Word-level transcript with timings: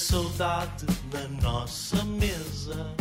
saudade 0.00 0.86
na 1.12 1.28
nossa 1.42 2.02
mesa. 2.04 2.94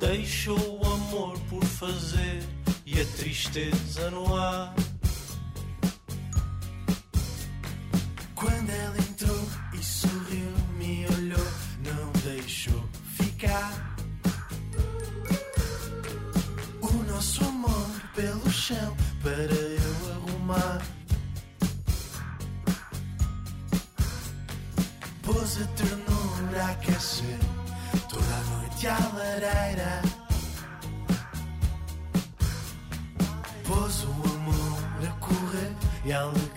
Deixou 0.00 0.80
o 0.80 0.84
amor 0.84 1.38
por 1.48 1.64
fazer 1.64 2.42
e 2.84 3.00
a 3.00 3.04
tristeza 3.04 4.10
no 4.10 4.36
ar. 4.36 4.74
Correr 36.04 36.51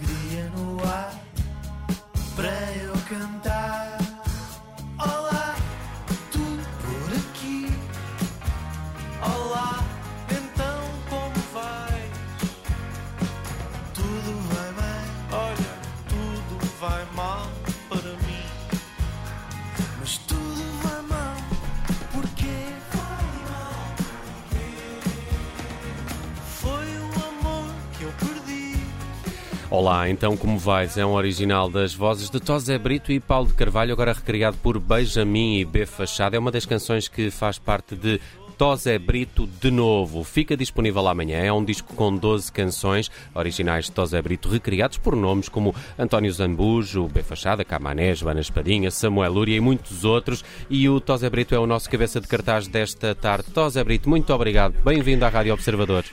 Olá, 29.95 30.09
então 30.09 30.35
como 30.35 30.59
vais? 30.59 30.97
É 30.97 31.05
um 31.05 31.13
original 31.13 31.69
das 31.69 31.93
vozes 31.93 32.29
de 32.29 32.37
Tosé 32.37 32.77
Brito 32.77 33.13
e 33.13 33.19
Paulo 33.21 33.47
de 33.47 33.53
Carvalho, 33.53 33.93
agora 33.93 34.11
recriado 34.11 34.57
por 34.57 34.77
Benjamin 34.77 35.59
e 35.59 35.63
B 35.63 35.85
Fachada. 35.85 36.35
É 36.35 36.39
uma 36.39 36.51
das 36.51 36.65
canções 36.65 37.07
que 37.07 37.31
faz 37.31 37.57
parte 37.57 37.95
de 37.95 38.19
Tosé 38.57 38.99
Brito 38.99 39.47
de 39.47 39.71
novo. 39.71 40.25
Fica 40.25 40.57
disponível 40.57 41.07
amanhã. 41.07 41.37
É 41.37 41.53
um 41.53 41.63
disco 41.63 41.93
com 41.93 42.13
12 42.13 42.51
canções 42.51 43.09
originais 43.33 43.85
de 43.85 43.93
Tosé 43.93 44.21
Brito, 44.21 44.49
recriados 44.49 44.97
por 44.97 45.15
nomes 45.15 45.47
como 45.47 45.73
António 45.97 46.33
Zambujo, 46.33 47.07
B 47.07 47.23
Fachada, 47.23 47.63
Camané, 47.63 48.13
Joana 48.13 48.41
Espadinha, 48.41 48.91
Samuel 48.91 49.31
Lúria 49.31 49.55
e 49.55 49.61
muitos 49.61 50.03
outros. 50.03 50.43
E 50.69 50.89
o 50.89 50.99
Tosé 50.99 51.29
Brito 51.29 51.55
é 51.55 51.57
o 51.57 51.65
nosso 51.65 51.89
cabeça 51.89 52.19
de 52.19 52.27
cartaz 52.27 52.67
desta 52.67 53.15
tarde. 53.15 53.49
Tosé 53.49 53.81
Brito, 53.81 54.09
muito 54.09 54.33
obrigado. 54.33 54.75
Bem-vindo 54.83 55.23
à 55.23 55.29
Rádio 55.29 55.53
Observador. 55.53 56.03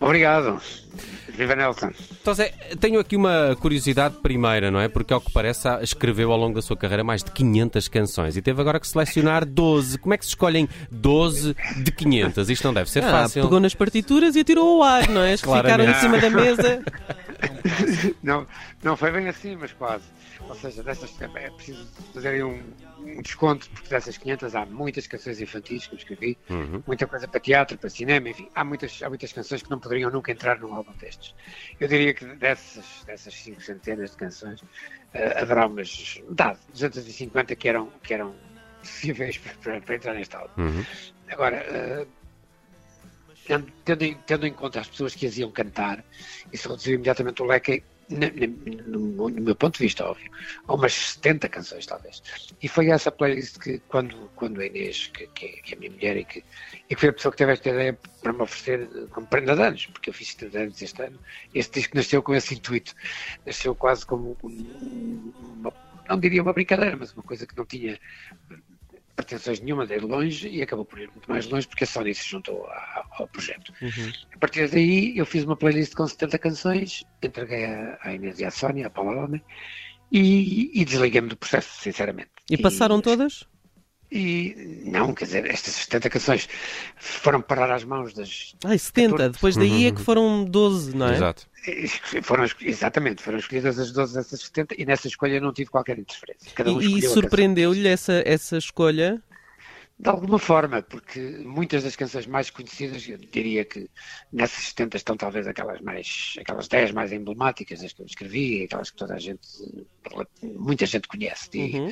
Obrigado. 0.00 0.58
Viva 1.36 1.54
Nelson. 1.56 1.90
Tosé, 2.24 2.52
tenho 2.80 3.00
aqui 3.00 3.16
uma 3.16 3.56
curiosidade 3.60 4.16
primeira, 4.22 4.70
não 4.70 4.80
é? 4.80 4.88
Porque, 4.88 5.12
ao 5.12 5.20
que 5.20 5.30
parece, 5.32 5.68
escreveu 5.82 6.32
ao 6.32 6.38
longo 6.38 6.54
da 6.54 6.62
sua 6.62 6.76
carreira 6.76 7.02
mais 7.04 7.22
de 7.24 7.30
500 7.30 7.88
canções 7.88 8.36
e 8.36 8.42
teve 8.42 8.60
agora 8.60 8.78
que 8.80 8.86
selecionar 8.88 9.44
12. 9.46 9.98
Como 9.98 10.14
é 10.14 10.18
que 10.18 10.24
se 10.24 10.30
escolhem 10.30 10.68
12 10.90 11.54
de 11.82 11.92
500? 11.92 12.50
Isto 12.50 12.64
não 12.64 12.74
deve 12.74 12.90
ser 12.90 13.04
Ah, 13.04 13.10
fácil. 13.10 13.42
pegou 13.42 13.60
nas 13.60 13.74
partituras 13.74 14.36
e 14.36 14.40
atirou 14.40 14.82
ao 14.82 14.82
ar, 14.82 15.08
não 15.08 15.22
é? 15.22 15.32
As 15.34 15.40
que 15.42 15.48
ficaram 15.52 15.84
em 15.84 15.94
cima 15.94 16.18
da 16.18 16.30
mesa. 16.30 16.82
Não, 18.22 18.46
não 18.82 18.96
foi 18.96 19.10
bem 19.10 19.28
assim, 19.28 19.56
mas 19.56 19.72
quase. 19.72 20.04
Ou 20.48 20.54
seja, 20.54 20.82
dessas, 20.82 21.14
é 21.20 21.50
preciso 21.50 21.86
fazer 22.12 22.28
aí 22.28 22.42
um, 22.42 22.62
um 22.98 23.22
desconto, 23.22 23.68
porque 23.70 23.88
dessas 23.88 24.16
500 24.18 24.54
há 24.54 24.66
muitas 24.66 25.06
canções 25.06 25.40
infantis 25.40 25.86
que 25.86 25.94
eu 25.94 25.98
escrevi, 25.98 26.38
Uhum. 26.48 26.82
muita 26.86 27.06
coisa 27.06 27.26
para 27.28 27.40
teatro, 27.40 27.78
para 27.78 27.88
cinema, 27.88 28.28
enfim, 28.28 28.48
há 28.54 28.64
muitas, 28.64 29.02
há 29.02 29.08
muitas 29.08 29.32
canções 29.32 29.62
que 29.62 29.70
não 29.70 29.78
poderiam 29.78 30.10
nunca 30.10 30.32
entrar 30.32 30.58
num 30.58 30.74
álbum 30.74 30.92
destes. 31.00 31.34
Eu 31.78 31.88
diria 31.88 32.12
que 32.14 32.24
dessas, 32.24 33.04
dessas 33.06 33.34
cinco 33.34 33.60
centenas 33.60 34.10
de 34.12 34.16
canções, 34.16 34.62
eh, 35.14 35.40
haverá 35.40 35.66
umas, 35.66 36.20
metade, 36.28 36.58
250 36.72 37.56
que 37.56 37.68
eram, 37.68 37.88
que 38.02 38.14
eram 38.14 38.34
possíveis 38.80 39.38
para, 39.62 39.80
para, 39.80 39.94
entrar 39.94 40.14
neste 40.14 40.36
álbum. 40.36 40.62
Uhum. 40.62 40.84
Agora, 41.28 41.56
eh, 41.56 42.06
tendo, 43.84 44.02
em, 44.02 44.14
tendo 44.26 44.46
em 44.46 44.52
conta 44.52 44.80
as 44.80 44.88
pessoas 44.88 45.14
que 45.14 45.26
as 45.26 45.36
iam 45.38 45.50
cantar, 45.50 46.04
isso 46.52 46.68
reduziu 46.68 46.94
imediatamente 46.94 47.42
o 47.42 47.46
leque, 47.46 47.82
no, 48.08 49.30
no 49.30 49.40
meu 49.40 49.54
ponto 49.54 49.78
de 49.78 49.84
vista, 49.84 50.04
óbvio, 50.04 50.28
a 50.66 50.74
umas 50.74 50.92
70 50.92 51.48
canções, 51.48 51.86
talvez. 51.86 52.20
E 52.60 52.66
foi 52.68 52.90
essa 52.90 53.10
playlist 53.12 53.58
que, 53.58 53.78
quando, 53.86 54.30
quando 54.34 54.60
a 54.60 54.66
Inês, 54.66 55.06
que, 55.08 55.28
que, 55.28 55.72
é- 55.72 55.76
a 55.76 55.78
minha 55.78 55.90
mulher 55.92 56.16
e 56.16 56.24
que, 56.24 56.44
e 56.88 56.94
que 56.94 57.00
foi 57.00 57.08
a 57.10 57.12
pessoa 57.12 57.30
que 57.30 57.38
teve 57.38 57.52
esta 57.52 57.68
ideia 57.68 57.96
para 58.20 58.32
me 58.32 58.42
oferecer 58.42 58.88
como 59.10 59.26
prenda 59.28 59.54
de 59.54 59.62
anos, 59.62 59.86
porque 59.86 60.10
eu 60.10 60.14
fiz 60.14 60.34
30 60.34 60.58
anos 60.58 60.82
este 60.82 61.02
ano, 61.02 61.20
este 61.54 61.78
disco 61.80 61.96
nasceu 61.96 62.22
com 62.22 62.34
esse 62.34 62.54
intuito. 62.54 62.94
Nasceu 63.46 63.74
quase 63.76 64.04
como, 64.04 64.36
um- 64.42 65.32
uma, 65.38 65.72
não 66.08 66.18
diria 66.18 66.42
uma 66.42 66.52
brincadeira, 66.52 66.96
mas 66.96 67.12
uma 67.12 67.22
coisa 67.22 67.46
que 67.46 67.56
não 67.56 67.64
tinha 67.64 67.96
pretensões 69.16 69.60
nenhuma 69.60 69.86
de 69.86 69.94
ir 69.94 70.02
longe 70.02 70.48
e 70.48 70.62
acabou 70.62 70.84
por 70.84 70.98
ir 70.98 71.08
muito 71.10 71.28
mais 71.30 71.46
longe 71.46 71.66
porque 71.68 71.84
a 71.84 71.86
Sony 71.86 72.14
se 72.14 72.26
juntou 72.28 72.64
a- 72.66 73.04
ao 73.18 73.28
projeto. 73.28 73.72
A 74.34 74.38
partir 74.38 74.68
daí 74.68 75.12
eu 75.16 75.26
fiz 75.26 75.44
uma 75.44 75.56
playlist 75.56 75.94
com 75.94 76.06
70 76.06 76.38
canções, 76.38 77.04
entreguei 77.22 77.64
à, 77.66 78.14
Inês 78.14 78.38
e 78.40 78.44
à 78.44 78.50
Sónia, 78.50 78.86
à 78.86 78.90
Paula 78.90 79.24
Homem, 79.24 79.42
e, 80.10 80.70
e 80.80 80.84
desliguei-me 80.84 81.28
do 81.28 81.36
processo, 81.36 81.80
sinceramente. 81.80 82.30
E 82.50 82.56
passaram 82.58 83.00
todas? 83.00 83.44
E 84.12 84.82
não, 84.84 85.14
quer 85.14 85.24
dizer, 85.26 85.46
estas 85.46 85.74
70 85.74 86.10
canções 86.10 86.48
foram 86.96 87.40
parar 87.40 87.70
às 87.72 87.84
mãos 87.84 88.12
das. 88.12 88.54
Ai, 88.64 88.76
70. 88.78 89.10
14. 89.12 89.32
Depois 89.34 89.56
daí 89.56 89.86
é 89.86 89.92
que 89.92 90.00
foram 90.00 90.44
12, 90.44 90.96
não 90.96 91.08
é? 91.08 91.14
Exato. 91.14 91.46
Foram, 92.22 92.46
exatamente, 92.62 93.22
foram 93.22 93.38
escolhidas 93.38 93.78
as 93.78 93.92
12 93.92 94.14
dessas 94.14 94.40
70 94.40 94.74
e 94.78 94.84
nessa 94.86 95.06
escolha 95.06 95.40
não 95.40 95.52
tive 95.52 95.70
qualquer 95.70 95.98
interferência. 95.98 96.50
Cada 96.54 96.72
um 96.72 96.80
E, 96.80 96.86
e 96.86 96.94
canção. 97.02 97.14
surpreendeu-lhe 97.14 97.86
essa, 97.86 98.22
essa 98.26 98.56
escolha? 98.56 99.22
De 100.02 100.08
alguma 100.08 100.38
forma, 100.38 100.80
porque 100.82 101.20
muitas 101.44 101.84
das 101.84 101.94
canções 101.94 102.26
mais 102.26 102.48
conhecidas, 102.48 103.06
eu 103.06 103.18
diria 103.18 103.66
que 103.66 103.86
nessas 104.32 104.64
70 104.68 104.96
estão 104.96 105.14
talvez 105.14 105.46
aquelas 105.46 105.78
mais, 105.82 106.34
aquelas 106.40 106.68
10 106.68 106.90
mais 106.92 107.12
emblemáticas, 107.12 107.84
as 107.84 107.92
que 107.92 108.00
eu 108.00 108.06
escrevi, 108.06 108.64
aquelas 108.64 108.90
que 108.90 108.96
toda 108.96 109.14
a 109.14 109.18
gente, 109.18 109.46
muita 110.42 110.86
gente 110.86 111.06
conhece. 111.06 111.50
E, 111.54 111.78
Uhum. 111.78 111.88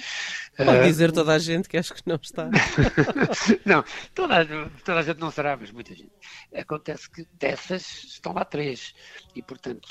eh, 0.59 0.65
Pode 0.65 0.83
dizer 0.85 1.13
toda 1.13 1.35
a 1.35 1.39
gente 1.39 1.69
que 1.69 1.77
acho 1.77 1.93
que 1.95 2.03
não 2.07 2.17
está. 2.23 2.49
não, 3.67 3.85
toda, 4.15 4.41
a- 4.41 4.71
toda 4.85 5.01
a 5.01 5.03
gente 5.03 5.19
não 5.21 5.31
será, 5.31 5.57
mas 5.57 5.71
muita 5.71 5.95
gente. 5.95 6.11
Acontece 6.55 7.11
que 7.11 7.27
dessas 7.35 7.83
estão 8.05 8.33
lá 8.33 8.45
três. 8.45 8.95
E, 9.35 9.43
portanto, 9.43 9.87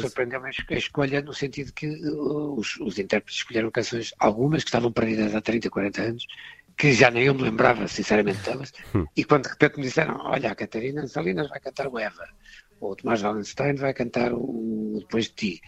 surpreendeu-me 0.00 0.50
a 0.70 0.74
escolha 0.74 1.22
no 1.22 1.32
sentido 1.32 1.72
que 1.72 1.86
uh, 1.88 2.58
os, 2.58 2.76
os 2.80 2.98
intérpretes 2.98 3.40
escolheram 3.40 3.70
canções, 3.70 4.12
algumas 4.18 4.62
que 4.62 4.68
estavam 4.68 4.92
perdidas 4.92 5.34
há 5.34 5.40
30, 5.40 5.70
40 5.70 6.02
anos, 6.02 6.26
que 6.76 6.92
já 6.92 7.10
nem 7.10 7.24
eu 7.24 7.34
me 7.34 7.42
lembrava, 7.42 7.86
sinceramente, 7.88 8.40
delas. 8.42 8.72
e 9.16 9.24
quando 9.24 9.44
de 9.44 9.50
repente 9.50 9.76
me 9.78 9.82
disseram: 9.84 10.16
Olha, 10.20 10.50
a 10.50 10.54
Catarina 10.54 11.06
Salinas 11.06 11.48
vai 11.48 11.60
cantar 11.60 11.88
o 11.88 11.98
Eva. 11.98 12.26
Ou 12.80 12.92
o 12.92 12.96
Tomás 12.96 13.22
Wallenstein 13.22 13.76
vai 13.76 13.94
cantar 13.94 14.32
o 14.34 14.96
Depois 15.00 15.26
de 15.26 15.32
Ti. 15.34 15.60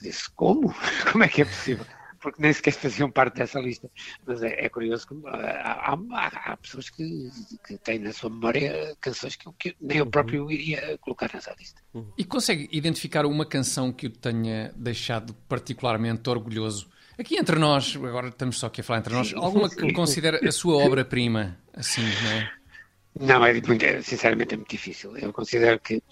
Eu 0.00 0.08
disse: 0.08 0.30
Como? 0.34 0.74
Como 1.12 1.24
é 1.24 1.28
que 1.28 1.42
é 1.42 1.44
possível? 1.44 1.86
Porque 2.20 2.42
nem 2.42 2.52
sequer 2.52 2.72
faziam 2.74 3.10
parte 3.10 3.36
dessa 3.36 3.58
lista. 3.58 3.90
Mas 4.26 4.42
é, 4.42 4.66
é 4.66 4.68
curioso 4.68 5.06
que 5.08 5.14
há, 5.26 5.94
há- 5.94 6.52
há 6.52 6.56
pessoas 6.58 6.90
que, 6.90 7.30
que 7.66 7.78
têm 7.78 7.98
na 7.98 8.12
sua 8.12 8.28
memória 8.28 8.94
canções 9.00 9.36
que, 9.36 9.50
que 9.58 9.74
nem 9.80 9.96
eu 9.98 10.06
próprio 10.06 10.50
iria 10.50 10.98
colocar 10.98 11.30
nessa 11.32 11.54
lista. 11.58 11.80
E 12.18 12.22
consegue 12.24 12.68
identificar 12.70 13.24
uma 13.24 13.46
canção 13.46 13.90
que 13.90 14.06
o 14.06 14.10
tenha 14.10 14.70
deixado 14.76 15.32
particularmente 15.48 16.28
orgulhoso? 16.28 16.90
Aqui 17.20 17.36
entre 17.36 17.58
nós, 17.58 17.94
agora 17.96 18.28
estamos 18.28 18.58
só 18.58 18.68
aqui 18.68 18.80
a 18.80 18.84
falar 18.84 19.00
entre 19.00 19.12
nós, 19.12 19.34
alguma 19.34 19.68
que 19.68 19.92
considera 19.92 20.40
a 20.42 20.50
sua 20.50 20.78
obra-prima, 20.78 21.58
assim, 21.74 22.00
não 22.00 22.30
é? 22.32 22.52
Não, 23.20 23.44
é 23.44 23.52
muito, 23.52 23.84
é, 23.84 24.00
sinceramente 24.00 24.54
é 24.54 24.56
muito 24.56 24.70
difícil. 24.70 25.14
Eu 25.18 25.30
considero 25.30 25.78
que 25.80 26.02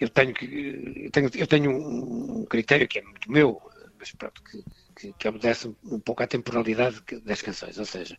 eu 0.00 0.08
tenho 0.08 0.34
que 0.34 1.04
eu 1.04 1.10
tenho, 1.12 1.30
eu 1.36 1.46
tenho 1.46 1.70
um 1.70 2.44
critério 2.46 2.88
que 2.88 2.98
é 2.98 3.02
muito 3.02 3.30
meu, 3.30 3.62
mas 3.96 4.10
pronto, 4.10 4.42
que, 4.42 4.64
que, 4.96 5.12
que 5.12 5.28
obedece 5.28 5.72
um, 5.84 6.00
pouco 6.00 6.24
à 6.24 6.26
temporalidade 6.26 7.00
das 7.24 7.42
canções. 7.42 7.78
Ou 7.78 7.84
seja, 7.84 8.18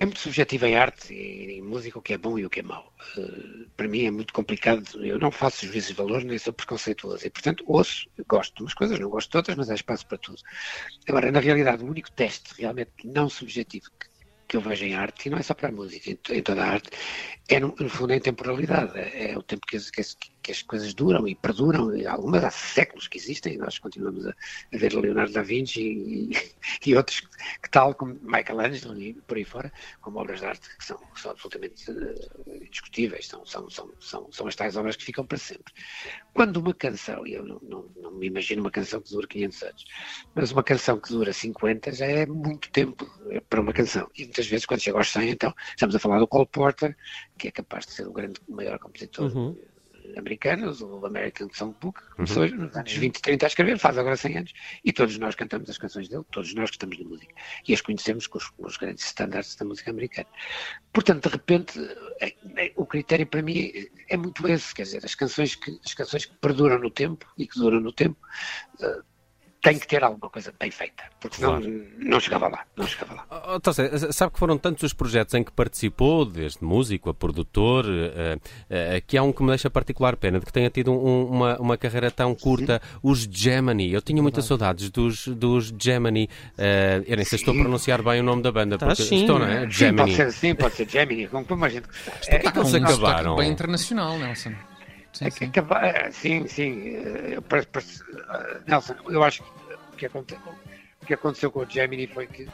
é 0.00 0.04
muito 0.04 0.20
subjetivo 0.20 0.64
em 0.64 0.76
arte 0.76 1.12
e 1.12 1.58
em 1.58 1.60
música 1.60 1.98
o 1.98 2.02
que 2.02 2.14
é 2.14 2.18
bom 2.18 2.38
e 2.38 2.46
o 2.46 2.50
que 2.50 2.60
é 2.60 2.62
mau. 2.62 2.92
Uh, 3.16 3.68
para 3.76 3.88
mim 3.88 4.04
é 4.04 4.10
muito 4.12 4.32
complicado, 4.32 4.84
eu 5.04 5.18
não 5.18 5.32
faço 5.32 5.66
juízos 5.66 5.88
de 5.88 5.94
valor 5.94 6.22
nem 6.22 6.38
sou 6.38 6.52
preconceituoso 6.52 7.26
e, 7.26 7.30
portanto, 7.30 7.64
ouço, 7.66 8.08
gosto 8.28 8.54
de 8.54 8.62
umas 8.62 8.74
coisas, 8.74 8.96
não 9.00 9.10
gosto 9.10 9.28
de 9.28 9.36
outras, 9.36 9.56
mas 9.56 9.68
há 9.70 9.74
espaço 9.74 10.06
para 10.06 10.18
tudo. 10.18 10.40
Agora, 11.08 11.32
na 11.32 11.40
realidade, 11.40 11.82
o 11.82 11.88
único 11.88 12.12
teste 12.12 12.54
realmente 12.56 12.92
não 13.04 13.28
subjetivo 13.28 13.90
que 13.98 14.08
que 14.48 14.56
eu 14.56 14.62
vejo 14.62 14.86
em 14.86 14.94
arte, 14.94 15.26
e 15.26 15.30
não 15.30 15.36
é 15.36 15.42
só 15.42 15.52
para 15.52 15.68
a 15.68 15.72
música, 15.72 16.10
em, 16.10 16.18
em 16.30 16.42
toda 16.42 16.64
a 16.64 16.70
arte, 16.70 16.88
é 17.50 17.60
no, 17.60 17.74
no 17.78 17.88
fundo 17.88 18.14
é 18.14 18.16
em 18.16 18.20
temporalidade, 18.20 18.98
é, 18.98 19.32
é 19.32 19.38
o 19.38 19.42
tempo 19.42 19.66
que 19.66 19.76
as, 19.76 19.90
que, 19.90 20.00
as, 20.00 20.16
que 20.42 20.50
as, 20.50 20.62
coisas 20.62 20.94
duram 20.94 21.28
e 21.28 21.34
perduram, 21.34 21.94
e 21.94 22.06
algumas 22.06 22.42
há 22.42 22.50
séculos 22.50 23.06
que 23.06 23.18
existem, 23.18 23.54
e 23.54 23.58
nós 23.58 23.78
continuamos 23.78 24.26
a, 24.26 24.30
a 24.30 24.78
ver 24.78 24.94
Leonardo 24.94 25.34
da 25.34 25.42
Vinci 25.42 25.82
e, 25.82 26.32
e, 26.86 26.94
outros 26.94 27.20
que 27.62 27.70
tal, 27.70 27.94
como 27.94 28.18
Michelangelo 28.22 29.00
e 29.00 29.14
por 29.14 29.36
aí 29.36 29.44
fora, 29.44 29.72
como 30.00 30.18
obras 30.18 30.40
de 30.40 30.46
arte 30.46 30.76
que 30.76 30.84
são, 30.84 30.98
são 31.16 31.30
absolutamente 31.32 31.90
uh, 31.90 32.54
indiscutíveis, 32.54 33.26
são, 33.26 33.44
são, 33.46 33.68
são, 33.70 33.92
são, 34.00 34.32
são 34.32 34.46
as 34.46 34.56
tais 34.56 34.76
obras 34.76 34.96
que 34.96 35.04
ficam 35.04 35.26
para 35.26 35.38
sempre. 35.38 35.72
Quando 36.34 36.58
uma 36.58 36.74
canção, 36.74 37.26
e 37.26 37.34
eu 37.34 37.44
não, 37.44 37.60
não, 37.62 37.90
não 37.96 38.10
me 38.12 38.26
imagino 38.26 38.62
uma 38.62 38.70
canção 38.70 39.00
que 39.00 39.10
dura 39.10 39.26
500 39.26 39.62
anos, 39.62 39.84
mas 40.34 40.52
uma 40.52 40.62
canção 40.62 41.00
que 41.00 41.10
dura 41.10 41.32
50 41.32 41.92
já 41.92 42.06
é 42.06 42.26
muito 42.26 42.70
tempo 42.70 43.06
para 43.48 43.60
uma 43.60 43.72
canção, 43.72 44.08
e 44.16 44.24
muitas 44.24 44.46
vezes, 44.46 44.66
quando 44.66 44.80
chega 44.80 44.98
aos 44.98 45.10
100, 45.10 45.30
então, 45.30 45.54
estamos 45.70 45.94
a 45.94 45.98
falar 45.98 46.18
do 46.18 46.26
Cole 46.26 46.46
Porter, 46.46 46.96
que 47.36 47.48
é 47.48 47.50
capaz 47.50 47.86
de 47.86 47.92
ser 47.92 48.06
o 48.06 48.12
grande, 48.12 48.40
maior 48.48 48.78
compositor 48.78 49.34
uhum. 49.34 49.56
Americano, 50.16 50.72
o 50.80 51.06
American 51.06 51.48
Songbook, 51.52 52.00
começou 52.16 52.44
uhum. 52.44 52.56
nos 52.56 52.76
anos 52.76 52.92
20 52.92 53.16
e 53.16 53.22
30 53.22 53.46
a 53.46 53.48
escrever, 53.48 53.78
faz 53.78 53.98
agora 53.98 54.16
100 54.16 54.38
anos, 54.38 54.52
e 54.84 54.92
todos 54.92 55.18
nós 55.18 55.34
cantamos 55.34 55.68
as 55.68 55.78
canções 55.78 56.08
dele, 56.08 56.24
todos 56.30 56.54
nós 56.54 56.70
gostamos 56.70 56.96
de 56.96 57.04
música, 57.04 57.34
e 57.66 57.74
as 57.74 57.80
conhecemos 57.80 58.26
com 58.26 58.38
os, 58.38 58.48
com 58.48 58.66
os 58.66 58.76
grandes 58.76 59.04
standards 59.04 59.54
da 59.56 59.64
música 59.64 59.90
americana. 59.90 60.28
Portanto, 60.92 61.28
de 61.28 61.34
repente, 61.34 61.78
é, 62.20 62.34
é, 62.56 62.72
o 62.76 62.86
critério 62.86 63.26
para 63.26 63.42
mim 63.42 63.70
é, 64.08 64.16
muito 64.16 64.46
esse, 64.48 64.74
quer 64.74 64.82
dizer, 64.82 65.04
as 65.04 65.14
canções 65.14 65.54
que, 65.54 65.78
as 65.84 65.94
canções 65.94 66.24
que 66.24 66.36
perduram 66.36 66.78
no 66.78 66.90
tempo, 66.90 67.26
e 67.36 67.46
que 67.46 67.58
duram 67.58 67.80
no 67.80 67.92
tempo, 67.92 68.16
uh, 68.80 69.07
tem 69.60 69.78
que 69.78 69.88
ter 69.88 70.04
alguma 70.04 70.30
coisa 70.30 70.52
bem 70.58 70.70
feita, 70.70 71.02
porque 71.20 71.36
senão 71.36 71.60
claro. 71.60 71.86
não 71.98 72.20
chegava 72.20 72.48
lá, 72.48 72.64
não 72.76 72.86
chegava 72.86 73.14
lá. 73.14 73.26
Oh, 73.30 73.56
então, 73.56 73.72
sabe 74.12 74.32
que 74.32 74.38
foram 74.38 74.56
tantos 74.56 74.84
os 74.84 74.92
projetos 74.92 75.34
em 75.34 75.42
que 75.42 75.50
participou, 75.50 76.24
desde 76.24 76.62
músico 76.64 77.10
a 77.10 77.14
produtor, 77.14 77.84
uh, 77.84 78.36
uh, 78.36 79.02
que 79.06 79.18
há 79.18 79.22
um 79.22 79.32
que 79.32 79.42
me 79.42 79.48
deixa 79.48 79.68
particular 79.68 80.16
pena 80.16 80.38
de 80.38 80.46
que 80.46 80.52
tenha 80.52 80.70
tido 80.70 80.92
um, 80.92 81.24
uma, 81.26 81.58
uma 81.58 81.76
carreira 81.76 82.10
tão 82.10 82.34
curta, 82.34 82.80
Sim. 82.82 82.98
os 83.02 83.28
Gemini. 83.30 83.92
Eu 83.92 84.00
tinha 84.00 84.22
muitas 84.22 84.44
saudades 84.44 84.90
dos, 84.90 85.26
dos 85.26 85.74
Gemini. 85.76 86.28
Uh, 86.56 87.04
eu 87.06 87.16
nem 87.16 87.24
sei 87.24 87.38
se 87.38 87.44
estou 87.44 87.54
a 87.54 87.56
pronunciar 87.56 88.00
bem 88.02 88.20
o 88.20 88.22
nome 88.22 88.42
da 88.42 88.52
banda, 88.52 88.78
tá 88.78 88.86
porque 88.86 89.02
sim. 89.02 89.22
estou, 89.22 89.40
não 89.40 89.46
é? 89.46 89.68
Gemini. 89.68 89.72
Sim, 89.72 89.96
pode 89.96 90.14
ser, 90.14 90.32
sim, 90.32 90.54
pode 90.54 90.74
ser 90.74 90.88
Gemini, 90.88 91.26
como 91.26 91.64
a 91.64 91.68
gente 91.68 91.88
é, 92.28 92.36
é 92.36 92.38
que 92.38 92.58
eles 92.58 92.74
acabaram. 92.74 93.36
bem 93.36 93.50
internacional, 93.50 94.16
Nelson. 94.18 94.52
Sim, 95.12 95.26
é 95.26 95.30
sim. 95.30 95.44
Acaba, 95.46 96.10
sim, 96.12 96.46
sim. 96.46 96.94
Nelson, 98.66 98.94
eu 99.08 99.22
acho 99.22 99.42
que 99.42 99.58
que 99.98 100.06
aconteceu, 100.06 100.40
o 101.02 101.06
que 101.06 101.14
aconteceu 101.14 101.50
com 101.50 101.60
o 101.60 101.66
Gemini 101.68 102.06
foi 102.06 102.26
que 102.26 102.48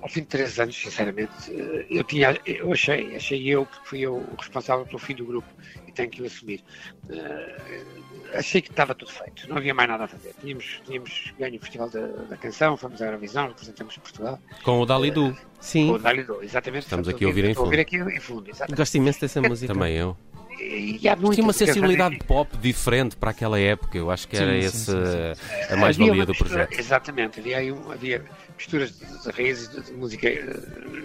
ao 0.00 0.08
fim 0.08 0.22
de 0.22 0.26
três 0.26 0.58
anos, 0.58 0.74
sinceramente, 0.74 1.32
eh, 1.52 1.86
eu 1.88 2.02
tinha, 2.02 2.36
eu 2.44 2.72
achei, 2.72 3.14
achei 3.14 3.46
eu, 3.48 3.64
porque 3.64 3.88
fui 3.88 4.00
eu 4.00 4.16
o 4.16 4.34
responsável 4.36 4.84
pelo 4.84 4.98
fim 4.98 5.14
do 5.14 5.24
grupo 5.24 5.46
e 5.86 5.92
tenho 5.92 6.10
que 6.10 6.20
o 6.22 6.26
assumir. 6.26 6.64
Uh, 7.04 8.36
achei 8.36 8.60
que 8.60 8.70
estava 8.70 8.96
tudo 8.96 9.12
feito, 9.12 9.48
não 9.48 9.58
havia 9.58 9.72
mais 9.72 9.88
nada 9.88 10.04
a 10.04 10.08
fazer. 10.08 10.34
Tínhamos, 10.40 10.80
tínhamos 10.84 11.32
ganho 11.38 11.56
o 11.56 11.60
Festival 11.60 11.88
da, 11.88 12.06
da 12.06 12.36
Canção, 12.36 12.76
fomos 12.76 13.00
à 13.00 13.06
Eurovisão, 13.06 13.46
representamos 13.46 13.96
Portugal. 13.98 14.40
Com 14.64 14.80
o 14.80 14.86
Dalidu. 14.86 15.28
Uh, 15.28 15.36
Sim. 15.60 15.88
Com 15.88 15.94
o 15.94 15.98
Dalidu, 15.98 16.42
exatamente. 16.42 16.84
Estamos 16.84 17.08
aqui 17.08 17.24
a 17.24 17.28
ouvir 17.28 17.44
em 17.44 17.54
fundo. 17.54 17.64
ouvir 17.66 17.80
aqui 17.80 17.96
em 17.98 18.20
fundo. 18.20 18.50
Gosto 18.74 18.94
imenso 18.96 19.20
dessa 19.20 19.40
música. 19.46 19.72
Também 19.72 19.94
eu 19.94 20.16
e 20.60 21.08
há 21.08 21.16
Tinha 21.16 21.42
uma 21.42 21.52
sensibilidade 21.52 22.18
pop 22.18 22.56
diferente 22.58 23.16
para 23.16 23.30
aquela 23.30 23.58
época, 23.58 23.96
eu 23.96 24.10
acho 24.10 24.28
que 24.28 24.36
era 24.36 24.52
sim, 24.52 24.66
esse 24.66 24.84
sim, 24.84 24.92
sim, 24.94 25.72
a 25.72 25.76
mais-valia 25.76 26.26
do 26.26 26.34
projeto. 26.34 26.78
Exatamente, 26.78 27.40
havia, 27.40 27.58
aí 27.58 27.70
havia 27.90 28.24
misturas 28.56 28.98
de, 28.98 29.22
de 29.22 29.30
raízes 29.30 29.68
de, 29.68 29.92
música, 29.92 30.28
eh, 30.28 30.44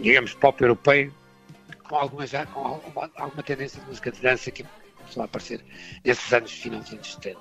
digamos, 0.02 0.34
pop 0.34 0.62
europeia, 0.62 1.12
com 1.88 1.96
alguma 1.96 2.28
já, 2.28 2.46
com 2.46 2.60
alguma, 2.60 3.10
alguma 3.16 3.44
tendência 3.44 3.82
de 3.82 3.88
música 3.88 4.12
de 4.12 4.22
dança 4.22 4.52
que 4.52 4.66
começou 4.98 5.22
a 5.22 5.26
aparecer 5.26 5.64
nesses 6.04 6.32
anos 6.34 6.52
finais 6.52 6.84
dos 6.84 6.94
anos 6.94 7.14
70. 7.14 7.40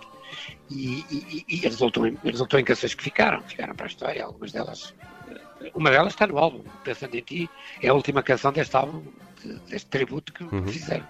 E, 0.71 1.05
e, 1.11 1.45
e, 1.49 1.57
resultou, 1.57 2.07
em, 2.07 2.19
resultou 2.25 2.59
em 2.59 2.65
canções 2.65 2.95
que 2.95 3.03
ficaram, 3.03 3.41
ficaram 3.43 3.75
para 3.75 3.87
a 3.87 3.89
história, 3.89 4.25
algumas 4.25 4.53
delas. 4.53 4.95
Eh, 5.29 5.71
uma 5.75 5.91
delas 5.91 6.13
está 6.13 6.27
no 6.27 6.39
álbum, 6.39 6.63
Pensando 6.85 7.15
em 7.15 7.21
Ti, 7.21 7.51
é 7.83 7.89
a 7.89 7.95
última 7.95 8.23
canção 8.23 8.53
deste 8.53 8.77
álbum, 8.77 9.03
deste 9.69 9.89
tributo 9.89 10.33
que 10.33 10.45
uhum. 10.45 10.67
fizeram. 10.67 11.07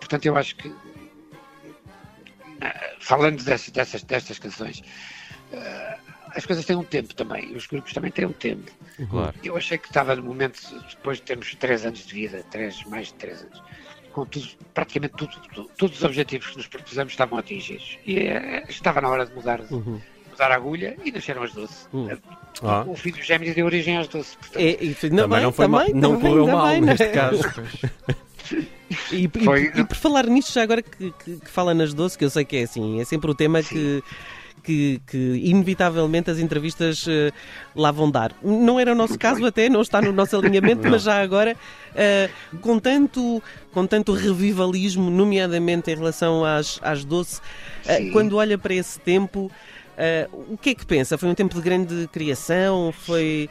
Portanto, 0.00 0.26
eu 0.26 0.36
acho 0.36 0.56
que, 0.56 0.74
ah, 2.60 2.96
falando 2.98 3.44
dessas, 3.44 3.70
dessas, 3.70 4.02
destas 4.02 4.38
canções, 4.38 4.82
ah, 5.54 5.98
as 6.34 6.46
coisas 6.46 6.64
têm 6.64 6.76
um 6.76 6.84
tempo 6.84 7.14
também, 7.14 7.54
os 7.54 7.66
grupos 7.66 7.92
também 7.92 8.10
têm 8.10 8.26
um 8.26 8.32
tempo. 8.32 8.70
Claro. 9.08 9.34
Eu 9.42 9.56
achei 9.56 9.78
que 9.78 9.86
estava 9.86 10.16
no 10.16 10.22
momento, 10.22 10.60
depois 10.88 11.18
de 11.18 11.24
termos 11.24 11.54
três 11.54 11.84
anos 11.84 12.06
de 12.06 12.14
vida, 12.14 12.44
três, 12.50 12.84
mais 12.84 13.08
de 13.08 13.14
três 13.14 13.42
anos, 13.42 13.62
com 14.12 14.26
tudo, 14.26 14.48
praticamente 14.74 15.14
tudo, 15.16 15.36
tudo, 15.54 15.70
todos 15.76 15.98
os 15.98 16.04
objetivos 16.04 16.48
que 16.48 16.56
nos 16.56 16.66
propusemos 16.66 17.12
estavam 17.12 17.38
atingidos. 17.38 17.98
E 18.06 18.18
é, 18.18 18.64
estava 18.68 19.00
na 19.00 19.08
hora 19.08 19.26
de 19.26 19.34
mudar, 19.34 19.60
uhum. 19.70 20.00
mudar 20.30 20.52
a 20.52 20.54
agulha 20.54 20.96
e 21.04 21.10
nasceram 21.12 21.42
as 21.42 21.52
doce. 21.52 21.86
Uhum. 21.92 22.16
Ah. 22.62 22.84
O 22.86 22.96
filho 22.96 23.16
dos 23.16 23.26
gêmeos 23.26 23.54
deu 23.54 23.66
origem 23.66 23.96
às 23.96 24.08
doce. 24.08 24.36
Portanto, 24.36 24.62
é, 24.62 24.70
e, 24.70 24.94
também, 24.94 25.16
também 25.18 25.42
não 25.42 25.52
foi 25.52 25.66
também, 25.66 25.92
mal, 25.92 26.00
não 26.00 26.20
correu 26.20 26.46
mal 26.46 26.80
neste 26.80 27.08
caso. 27.08 27.42
E, 29.12 29.28
Foi... 29.44 29.72
e, 29.74 29.80
e, 29.80 29.84
por 29.84 29.96
falar 29.96 30.26
nisto, 30.26 30.52
já 30.52 30.62
agora 30.62 30.82
que, 30.82 31.12
que, 31.12 31.36
que, 31.36 31.50
fala 31.50 31.74
nas 31.74 31.92
doces, 31.92 32.16
que 32.16 32.24
eu 32.24 32.30
sei 32.30 32.44
que 32.44 32.56
é 32.56 32.62
assim, 32.62 33.00
é 33.00 33.04
sempre 33.04 33.30
o 33.30 33.34
tema 33.34 33.62
que, 33.62 34.02
que, 34.62 35.00
que, 35.06 35.40
inevitavelmente 35.44 36.30
as 36.30 36.38
entrevistas 36.38 37.06
uh, 37.06 37.32
lá 37.74 37.90
vão 37.90 38.10
dar. 38.10 38.34
Não 38.42 38.78
era 38.78 38.92
o 38.92 38.94
nosso 38.94 39.18
caso 39.18 39.44
até, 39.44 39.68
não 39.68 39.82
está 39.82 40.00
no 40.00 40.12
nosso 40.12 40.36
alinhamento, 40.36 40.86
mas 40.88 41.02
já 41.02 41.20
agora, 41.20 41.56
uh, 41.92 42.58
com, 42.58 42.78
tanto, 42.78 43.42
com 43.72 43.86
tanto 43.86 44.12
revivalismo, 44.12 45.10
nomeadamente 45.10 45.90
em 45.90 45.96
relação 45.96 46.44
às, 46.44 46.78
às 46.82 47.04
doces, 47.04 47.38
uh, 47.38 48.12
quando 48.12 48.36
olha 48.36 48.56
para 48.56 48.74
esse 48.74 48.98
tempo, 49.00 49.50
o 50.48 50.56
que 50.56 50.70
é 50.70 50.74
que 50.74 50.86
pensa? 50.86 51.18
Foi 51.18 51.28
um 51.28 51.34
tempo 51.34 51.54
de 51.54 51.60
grande 51.60 52.08
criação? 52.10 52.90
Foi, 52.90 53.50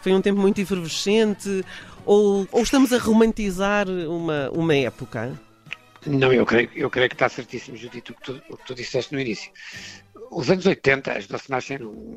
foi 0.00 0.14
um 0.14 0.22
tempo 0.22 0.40
muito 0.40 0.58
efervescente? 0.58 1.62
Ou, 2.04 2.46
ou 2.50 2.62
estamos 2.62 2.92
a 2.92 2.98
romantizar 2.98 3.88
uma, 3.88 4.50
uma 4.50 4.74
época? 4.74 5.38
Não, 6.06 6.32
eu 6.32 6.46
creio, 6.46 6.70
eu 6.74 6.88
creio 6.88 7.08
que 7.08 7.14
está 7.14 7.28
certíssimo, 7.28 7.76
Judito, 7.76 8.12
o 8.12 8.14
que 8.16 8.22
tu, 8.22 8.42
que 8.64 8.74
disseste 8.74 9.12
no 9.12 9.20
início. 9.20 9.52
Os 10.30 10.50
anos 10.50 10.64
80, 10.64 11.12
as 11.12 11.26
doces 11.26 11.48
nascem 11.48 11.78
no, 11.78 12.16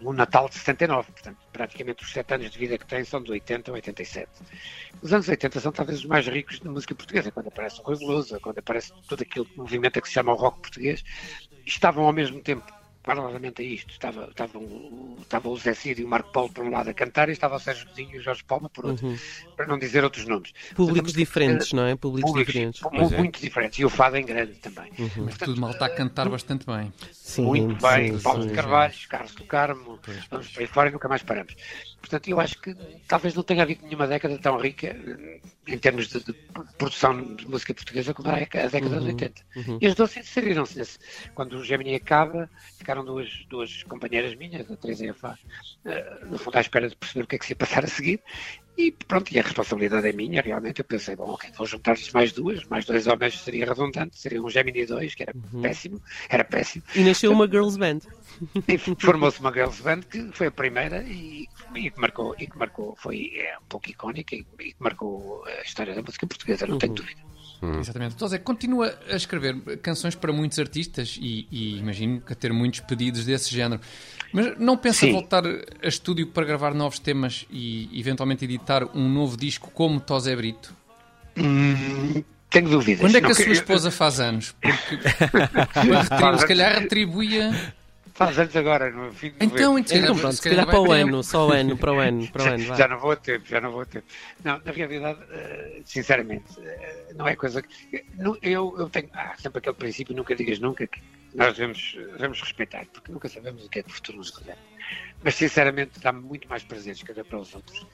no 0.00 0.12
Natal 0.12 0.48
de 0.48 0.54
79, 0.56 1.10
portanto, 1.10 1.38
praticamente 1.52 2.04
os 2.04 2.12
sete 2.12 2.34
anos 2.34 2.50
de 2.50 2.58
vida 2.58 2.78
que 2.78 2.86
têm 2.86 3.02
são 3.04 3.22
de 3.22 3.32
80 3.32 3.70
a 3.70 3.74
87. 3.74 4.28
Os 5.02 5.12
anos 5.12 5.28
80 5.28 5.60
são 5.60 5.72
talvez 5.72 6.00
os 6.00 6.04
mais 6.04 6.26
ricos 6.28 6.60
da 6.60 6.70
música 6.70 6.94
portuguesa, 6.94 7.32
quando 7.32 7.48
aparece 7.48 7.80
o 7.80 7.82
Rui 7.82 7.96
Veloso, 7.96 8.38
quando 8.40 8.58
aparece 8.58 8.92
todo 9.08 9.22
aquele 9.22 9.48
movimento 9.56 10.00
que 10.00 10.06
se 10.06 10.14
chama 10.14 10.32
o 10.32 10.36
rock 10.36 10.60
português, 10.60 11.02
estavam 11.66 12.04
ao 12.04 12.12
mesmo 12.12 12.40
tempo 12.40 12.70
paralelamente 13.04 13.60
a 13.60 13.64
isto, 13.64 13.90
estava, 13.90 14.24
estava, 14.30 14.58
o, 14.58 15.16
estava 15.20 15.48
o 15.48 15.56
Zé 15.56 15.74
Cid 15.74 16.00
e 16.00 16.04
o 16.04 16.08
Marco 16.08 16.32
Paulo 16.32 16.50
por 16.50 16.64
um 16.64 16.70
lado 16.70 16.88
a 16.88 16.94
cantar 16.94 17.28
e 17.28 17.32
estava 17.32 17.56
o 17.56 17.58
Sérgio 17.60 17.86
Godinho 17.88 18.14
e 18.14 18.18
o 18.18 18.22
Jorge 18.22 18.42
Palma 18.42 18.68
por 18.70 18.86
outro, 18.86 19.06
uhum. 19.06 19.16
para 19.54 19.66
não 19.66 19.78
dizer 19.78 20.02
outros 20.02 20.26
nomes. 20.26 20.52
Públicos 20.74 21.12
diferentes, 21.12 21.72
não 21.72 21.84
é? 21.84 21.94
Públicos, 21.94 22.30
públicos 22.30 22.54
diferentes. 22.54 22.80
Muito, 22.80 23.16
muito 23.16 23.38
é. 23.38 23.40
diferentes. 23.40 23.78
E 23.78 23.84
o 23.84 23.90
Fado 23.90 24.16
em 24.16 24.24
grande 24.24 24.54
também. 24.54 24.90
Uhum. 24.98 25.26
Mas 25.26 25.36
tudo 25.36 25.60
mal 25.60 25.70
está 25.70 25.86
a 25.86 25.90
cantar 25.90 26.28
bastante 26.30 26.64
bem. 26.66 26.90
Sim, 27.24 27.46
muito 27.46 27.82
bem. 27.82 28.12
Sim, 28.12 28.22
Paulo 28.22 28.42
sim, 28.42 28.48
de 28.48 28.54
Carvalho, 28.54 28.94
Carlos 29.08 29.34
do 29.34 29.44
Carmo, 29.44 29.98
pois, 30.02 30.16
pois. 30.18 30.26
vamos 30.30 30.48
para 30.48 30.62
aí 30.62 30.66
fora 30.66 30.88
e 30.90 30.92
nunca 30.92 31.08
mais 31.08 31.22
paramos. 31.22 31.56
Portanto, 31.98 32.28
eu 32.28 32.38
acho 32.38 32.60
que 32.60 32.76
talvez 33.08 33.34
não 33.34 33.42
tenha 33.42 33.62
havido 33.62 33.82
nenhuma 33.82 34.06
década 34.06 34.36
tão 34.36 34.58
rica 34.58 34.94
em 35.66 35.78
termos 35.78 36.08
de, 36.08 36.22
de 36.22 36.34
produção 36.76 37.34
de 37.34 37.48
música 37.48 37.72
portuguesa 37.72 38.12
como 38.12 38.28
a, 38.28 38.34
a 38.34 38.36
década 38.36 38.96
uhum, 38.96 39.00
de 39.00 39.06
80. 39.06 39.42
Uhum. 39.56 39.78
E 39.80 39.86
as 39.86 39.94
duas 39.94 40.14
inseriram-se 40.18 40.76
nesse. 40.76 40.98
Quando 41.34 41.54
o 41.56 41.64
Gemini 41.64 41.94
acaba, 41.94 42.48
ficaram 42.76 43.02
duas, 43.02 43.46
duas 43.48 43.82
companheiras 43.84 44.34
minhas, 44.34 44.70
a 44.70 44.76
Teresa 44.76 45.06
e 45.06 45.08
a 45.08 45.14
Fá, 45.14 45.38
uh, 45.86 46.26
no 46.26 46.36
fundo 46.36 46.58
à 46.58 46.60
espera 46.60 46.90
de 46.90 46.94
perceber 46.94 47.24
o 47.24 47.26
que 47.26 47.36
é 47.36 47.38
que 47.38 47.46
se 47.46 47.52
ia 47.52 47.56
passar 47.56 47.84
a 47.84 47.88
seguir. 47.88 48.20
E 48.76 48.90
pronto, 48.90 49.32
e 49.32 49.38
a 49.38 49.42
responsabilidade 49.42 50.08
é 50.08 50.12
minha, 50.12 50.42
realmente. 50.42 50.80
Eu 50.80 50.84
pensei, 50.84 51.14
bom, 51.14 51.30
ok, 51.30 51.50
vou 51.56 51.66
juntar-lhes 51.66 52.10
mais 52.12 52.32
duas, 52.32 52.64
mais 52.64 52.84
dois 52.84 53.06
homens 53.06 53.38
seria 53.40 53.66
redundante, 53.66 54.18
seria 54.18 54.42
um 54.42 54.50
Gemini 54.50 54.84
2, 54.84 55.14
que 55.14 55.22
era 55.22 55.32
uhum. 55.34 55.62
péssimo, 55.62 56.02
era 56.28 56.44
péssimo. 56.44 56.82
E 56.94 57.04
nasceu 57.04 57.32
uma 57.32 57.46
girls 57.46 57.78
band. 57.78 58.00
Formou-se 58.98 59.38
uma 59.40 59.52
girls 59.52 59.80
band 59.80 60.00
que 60.00 60.30
foi 60.32 60.48
a 60.48 60.50
primeira 60.50 61.04
e, 61.04 61.46
e 61.76 61.90
que 61.90 62.00
marcou, 62.00 62.34
e 62.36 62.46
que 62.48 62.58
marcou, 62.58 62.96
foi 62.96 63.32
é, 63.36 63.56
um 63.58 63.66
pouco 63.68 63.88
icónica 63.88 64.34
e, 64.34 64.44
e 64.60 64.72
que 64.72 64.76
marcou 64.82 65.44
a 65.46 65.62
história 65.62 65.94
da 65.94 66.02
música 66.02 66.26
portuguesa, 66.26 66.66
não 66.66 66.74
uhum. 66.74 66.78
tenho 66.78 66.94
dúvida. 66.94 67.33
Hum. 67.64 67.80
Exatamente. 67.80 68.14
Então, 68.14 68.28
Zé, 68.28 68.38
continua 68.38 68.94
a 69.10 69.16
escrever 69.16 69.78
canções 69.78 70.14
para 70.14 70.32
muitos 70.32 70.58
artistas 70.58 71.18
e, 71.20 71.46
e 71.50 71.78
imagino 71.78 72.20
que 72.20 72.32
a 72.32 72.36
ter 72.36 72.52
muitos 72.52 72.80
pedidos 72.80 73.24
desse 73.24 73.50
género. 73.54 73.80
Mas 74.32 74.58
não 74.58 74.76
pensa 74.76 75.00
Sim. 75.06 75.12
voltar 75.12 75.44
a 75.46 75.88
estúdio 75.88 76.26
para 76.26 76.44
gravar 76.44 76.74
novos 76.74 76.98
temas 76.98 77.46
e 77.50 77.88
eventualmente 77.98 78.44
editar 78.44 78.84
um 78.94 79.08
novo 79.08 79.36
disco 79.36 79.70
como 79.72 79.98
Tosé 80.00 80.36
Brito? 80.36 80.74
Hum, 81.36 82.22
tenho 82.50 82.68
dúvidas. 82.68 83.00
Quando 83.00 83.16
é 83.16 83.20
que 83.20 83.24
não, 83.26 83.32
a 83.32 83.34
sua 83.34 83.52
esposa 83.52 83.90
faz 83.90 84.20
anos? 84.20 84.54
Porque 84.60 84.98
se 86.38 86.46
calhar 86.46 86.80
retribuía 86.80 87.74
faz 88.14 88.38
anos 88.38 88.56
agora, 88.56 88.90
no 88.90 89.12
fim 89.12 89.30
de 89.30 89.44
Então, 89.44 89.78
então, 89.78 89.98
então 89.98 90.16
pronto, 90.16 90.36
se 90.36 90.48
calhar 90.48 90.66
para 90.66 90.80
o 90.80 90.92
ano, 90.92 91.22
só 91.22 91.48
o 91.48 91.52
ano, 91.52 91.76
para 91.76 91.92
o 91.92 91.98
ano, 91.98 92.28
para 92.28 92.42
o 92.44 92.46
ano. 92.54 92.58
Já, 92.58 92.74
já 92.74 92.88
não 92.88 92.98
vou 92.98 93.10
a 93.10 93.16
tempo, 93.16 93.46
já 93.46 93.60
não 93.60 93.70
vou 93.72 93.80
a 93.82 93.86
tempo. 93.86 94.06
Não, 94.42 94.60
na 94.64 94.72
realidade, 94.72 95.18
eh, 95.30 95.82
sinceramente, 95.84 96.58
eh, 96.60 97.12
não 97.14 97.26
é 97.26 97.36
coisa 97.36 97.60
que. 97.60 98.04
Eu, 98.40 98.74
eu 98.78 98.88
tenho 98.88 99.10
ah, 99.12 99.34
sempre 99.36 99.58
aquele 99.58 99.76
princípio, 99.76 100.14
nunca 100.14 100.34
digas 100.34 100.58
nunca, 100.60 100.86
que 100.86 101.02
nós 101.34 101.56
devemos, 101.56 101.96
devemos 102.12 102.40
respeitar, 102.40 102.86
porque 102.92 103.10
nunca 103.10 103.28
sabemos 103.28 103.66
o 103.66 103.68
que 103.68 103.80
é 103.80 103.82
que 103.82 103.90
o 103.90 103.92
futuro 103.92 104.18
nos 104.18 104.30
reserva. 104.30 104.60
Mas, 105.22 105.34
sinceramente, 105.34 105.98
dá-me 106.00 106.20
muito 106.20 106.48
mais 106.48 106.62
prazeres 106.62 107.02
cada 107.02 107.24
para 107.24 107.38
os 107.38 107.54
outros 107.54 107.86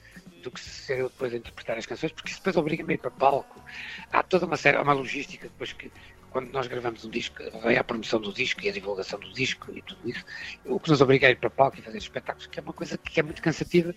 do 0.43 0.51
que 0.51 0.59
ser 0.59 0.99
eu 0.99 1.09
depois 1.09 1.33
a 1.33 1.37
interpretar 1.37 1.77
as 1.77 1.85
canções, 1.85 2.11
porque 2.11 2.29
isso 2.29 2.39
depois 2.39 2.55
obriga-me 2.57 2.93
a 2.93 2.95
ir 2.95 2.97
para 2.97 3.11
palco. 3.11 3.63
Há 4.11 4.23
toda 4.23 4.45
uma 4.45 4.57
série, 4.57 4.77
uma 4.77 4.93
logística 4.93 5.47
depois 5.47 5.71
que 5.73 5.91
quando 6.31 6.51
nós 6.51 6.65
gravamos 6.65 7.03
um 7.05 7.09
disco, 7.09 7.43
vai 7.61 7.75
a 7.75 7.83
promoção 7.83 8.19
do 8.19 8.33
disco 8.33 8.63
e 8.63 8.69
a 8.69 8.71
divulgação 8.71 9.19
do 9.19 9.31
disco 9.33 9.71
e 9.75 9.81
tudo 9.81 10.09
isso, 10.09 10.23
o 10.65 10.79
que 10.79 10.89
nos 10.89 11.01
obriga 11.01 11.27
a 11.27 11.31
ir 11.31 11.35
para 11.35 11.49
palco 11.49 11.77
e 11.77 11.81
fazer 11.81 11.97
espetáculos, 11.97 12.47
que 12.47 12.59
é 12.59 12.63
uma 12.63 12.73
coisa 12.73 12.97
que 12.97 13.19
é 13.19 13.23
muito 13.23 13.41
cansativa 13.41 13.93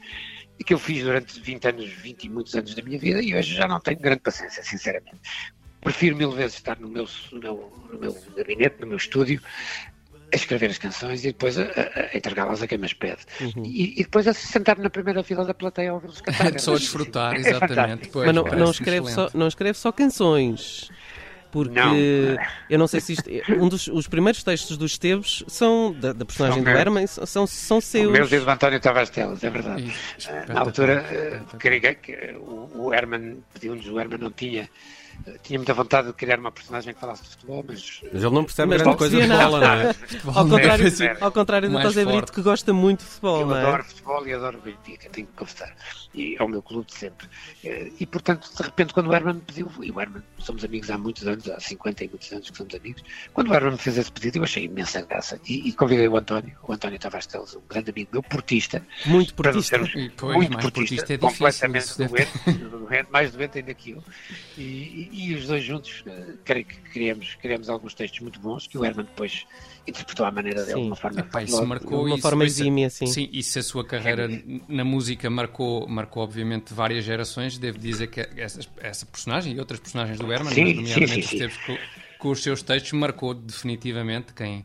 e 0.59 0.65
que 0.65 0.75
eu 0.75 0.79
fiz 0.79 1.05
durante 1.05 1.41
20 1.41 1.69
anos, 1.69 1.89
20 1.89 2.25
e 2.25 2.29
muitos 2.29 2.55
anos 2.55 2.75
da 2.75 2.83
minha 2.83 2.99
vida 2.99 3.23
e 3.23 3.35
hoje 3.35 3.55
já 3.55 3.69
não 3.69 3.81
tenho 3.81 4.01
grande 4.01 4.21
paciência, 4.21 4.63
sinceramente. 4.65 5.21
Prefiro 5.81 6.17
mil 6.17 6.33
vezes 6.33 6.57
estar 6.57 6.79
no 6.81 6.89
meu, 6.89 7.07
no 7.31 7.41
meu, 7.41 7.73
no 7.93 7.99
meu 8.01 8.23
gabinete, 8.37 8.81
no 8.81 8.89
meu 8.89 8.97
estúdio, 8.97 9.41
a 10.33 10.37
escrever 10.37 10.71
as 10.71 10.79
canções 10.79 11.25
e 11.25 11.29
depois 11.29 11.57
a, 11.57 11.63
a, 11.63 12.11
a 12.13 12.17
entregá-las 12.17 12.63
a 12.63 12.67
quem 12.67 12.79
me 12.79 12.93
pede. 12.93 13.23
Uhum. 13.41 13.65
E, 13.65 14.01
e, 14.01 14.03
depois 14.03 14.27
a 14.27 14.35
sentar 14.35 14.77
na 14.79 14.91
primeira 14.91 15.23
fila 15.23 15.45
da 15.45 15.55
plateia 15.55 15.91
a 15.91 15.95
ouvir-los 15.95 16.21
cantar. 16.21 16.59
Só 16.59 16.75
a 16.75 16.79
desfrutar, 16.79 17.35
exatamente. 17.39 18.09
É 18.09 18.27
Mas 18.27 18.35
não, 18.35 18.43
não, 18.43 18.71
escreve 18.71 19.11
só, 19.13 19.31
não 19.35 19.47
escreve 19.47 19.79
só 19.79 19.93
canções 19.93 20.91
porque 21.55 21.71
não. 21.73 21.97
eu 22.69 22.77
não 22.77 22.89
sei 22.89 23.01
se 23.01 23.13
isto. 23.13 23.31
Um 23.57 23.69
dos 23.69 23.87
os 23.87 24.09
primeiros 24.09 24.43
textos 24.43 24.77
dos 24.77 24.91
Esteves 24.91 25.45
são 25.47 25.93
da, 25.93 26.13
da 26.13 26.25
personagem 26.25 26.65
são 26.65 26.73
do 26.73 26.77
Herman, 26.77 27.07
são, 27.07 27.47
são 27.47 27.81
seus. 27.81 28.11
Meus 28.11 28.33
e 28.33 28.41
do 28.41 28.51
António 28.51 28.81
Tavares 28.81 29.09
Teles, 29.09 29.45
é 29.45 29.51
verdade. 29.51 29.95
Isso, 30.19 30.31
Na 30.49 30.59
altura, 30.59 31.05
uh, 31.45 31.57
que, 32.03 32.35
o, 32.39 32.87
o 32.87 32.93
Herman 32.93 33.37
pediu-nos, 33.53 33.87
o 33.87 34.01
Herman 34.01 34.19
não 34.19 34.33
tinha 34.33 34.69
tinha 35.43 35.59
muita 35.59 35.75
vontade 35.75 36.09
de 36.09 36.13
criar 36.13 36.39
uma 36.39 36.53
personagem 36.53 36.95
que 36.95 37.01
falasse 37.01 37.23
de 37.23 37.29
futebol, 37.31 37.65
mas. 37.67 38.01
Mas 38.13 38.23
ele 38.23 38.35
não 38.35 38.45
percebe 38.45 38.77
grande 38.77 38.97
coisa 38.97 39.21
de 39.21 39.29
bola, 39.29 39.61
não 39.61 39.73
é? 39.73 39.95
ao 40.39 40.49
contrário, 40.49 40.87
ao 41.21 41.33
contrário 41.33 41.71
do 41.71 41.81
José 41.81 42.05
Brito, 42.05 42.33
que 42.33 42.43
gosta 42.43 42.73
muito 42.73 43.01
de 43.01 43.07
futebol, 43.07 43.41
eu 43.41 43.47
não 43.47 43.57
é? 43.57 43.61
adoro 43.61 43.85
futebol 43.85 44.27
e 44.27 44.33
adoro 44.33 44.61
Benfica, 44.65 45.09
tenho 45.11 45.27
que 45.27 45.33
confessar. 45.35 45.75
E 46.15 46.37
é 46.39 46.43
o 46.43 46.49
meu 46.49 46.63
clube 46.63 46.87
de 46.87 46.95
sempre. 46.95 47.27
Eh, 47.65 47.91
e 47.99 48.07
portanto, 48.07 48.49
de 48.55 48.63
repente, 48.63 48.95
quando 48.95 49.09
o 49.09 49.15
Herman 49.15 49.35
me 49.35 49.41
pediu, 49.41 49.71
e 49.83 49.91
o 49.91 50.01
Herman, 50.01 50.23
somos 50.39 50.65
amigos 50.65 50.91
há 50.91 50.99
muitos 50.99 51.27
anos, 51.27 51.49
há 51.49 51.59
50 51.59 52.05
e 52.05 52.09
muitos 52.09 52.33
anos 52.33 52.51
que 52.51 52.57
somos 52.57 52.75
amigos, 52.75 53.03
quando 53.33 53.51
o 53.51 53.55
Herman 53.55 53.73
me 53.73 53.79
fez 53.79 53.99
esse 53.99 54.13
pedido, 54.13 54.39
eu 54.39 54.45
achei 54.45 54.65
imensa 54.65 55.03
graça. 55.03 55.41
E, 55.47 55.69
e 55.69 55.73
convidei 55.73 56.07
o 56.07 56.17
António, 56.17 56.57
o 56.63 56.73
António 56.73 56.99
Tavares 56.99 57.27
Teles, 57.27 57.57
um 57.57 57.63
grande 57.69 57.91
amigo 57.91 58.11
meu, 58.13 58.23
portista. 58.23 58.83
Muito 59.07 59.35
portista. 59.35 59.79
Pois, 60.17 60.37
muito 60.37 60.59
portista, 60.59 60.73
portista 60.73 61.13
é 61.15 61.19
completamente 61.19 61.99
doente, 61.99 62.69
doente, 62.71 63.11
mais 63.11 63.33
doente 63.33 63.59
ainda 63.59 63.75
que 63.75 63.91
eu. 63.91 64.05
E, 64.57 65.04
e, 65.11 65.31
e 65.31 65.35
os 65.35 65.47
dois 65.47 65.65
juntos 65.65 66.03
eh, 66.07 66.35
creio 66.45 66.65
que 66.65 66.77
criamos, 66.93 67.35
criamos 67.41 67.69
alguns 67.69 67.95
textos 67.95 68.21
muito 68.21 68.39
bons 68.41 68.67
que 68.67 68.79
o 68.79 68.85
Herman 68.85 69.05
depois 69.05 69.47
interpretou 69.87 70.25
à 70.25 70.31
maneira 70.31 70.65
dele, 70.65 70.81
de 70.81 70.87
uma 70.87 70.97
forma, 70.97 71.21
Epá, 71.21 71.43
isso 71.43 71.67
marcou, 71.67 72.07
uma 72.07 72.15
isso, 72.15 72.23
forma 72.23 72.45
exímia, 72.45 72.89
sim. 72.89 73.07
Sim, 73.07 73.29
e 73.33 73.43
se 73.43 73.59
a 73.59 73.63
sua 73.63 73.85
carreira 73.85 74.29
na 74.69 74.85
música 74.85 75.29
marcou, 75.29 75.87
marcou 75.87 76.23
obviamente 76.23 76.73
várias 76.73 77.05
gerações, 77.05 77.59
devo 77.59 77.79
dizer 77.79 78.07
que 78.07 78.21
essa, 78.37 78.61
essa 78.79 79.07
personagem 79.07 79.55
e 79.55 79.59
outras 79.59 79.81
personagens 79.81 80.19
do 80.19 80.33
Herman, 80.33 80.55
sim, 80.55 80.75
nomeadamente 80.75 81.27
sim, 81.27 81.39
sim, 81.39 81.49
sim. 81.51 81.59
Com, 81.67 81.79
com 82.19 82.31
os 82.31 82.43
seus 82.43 82.63
textos, 82.63 82.93
marcou 82.93 83.35
definitivamente 83.35 84.33
quem 84.33 84.65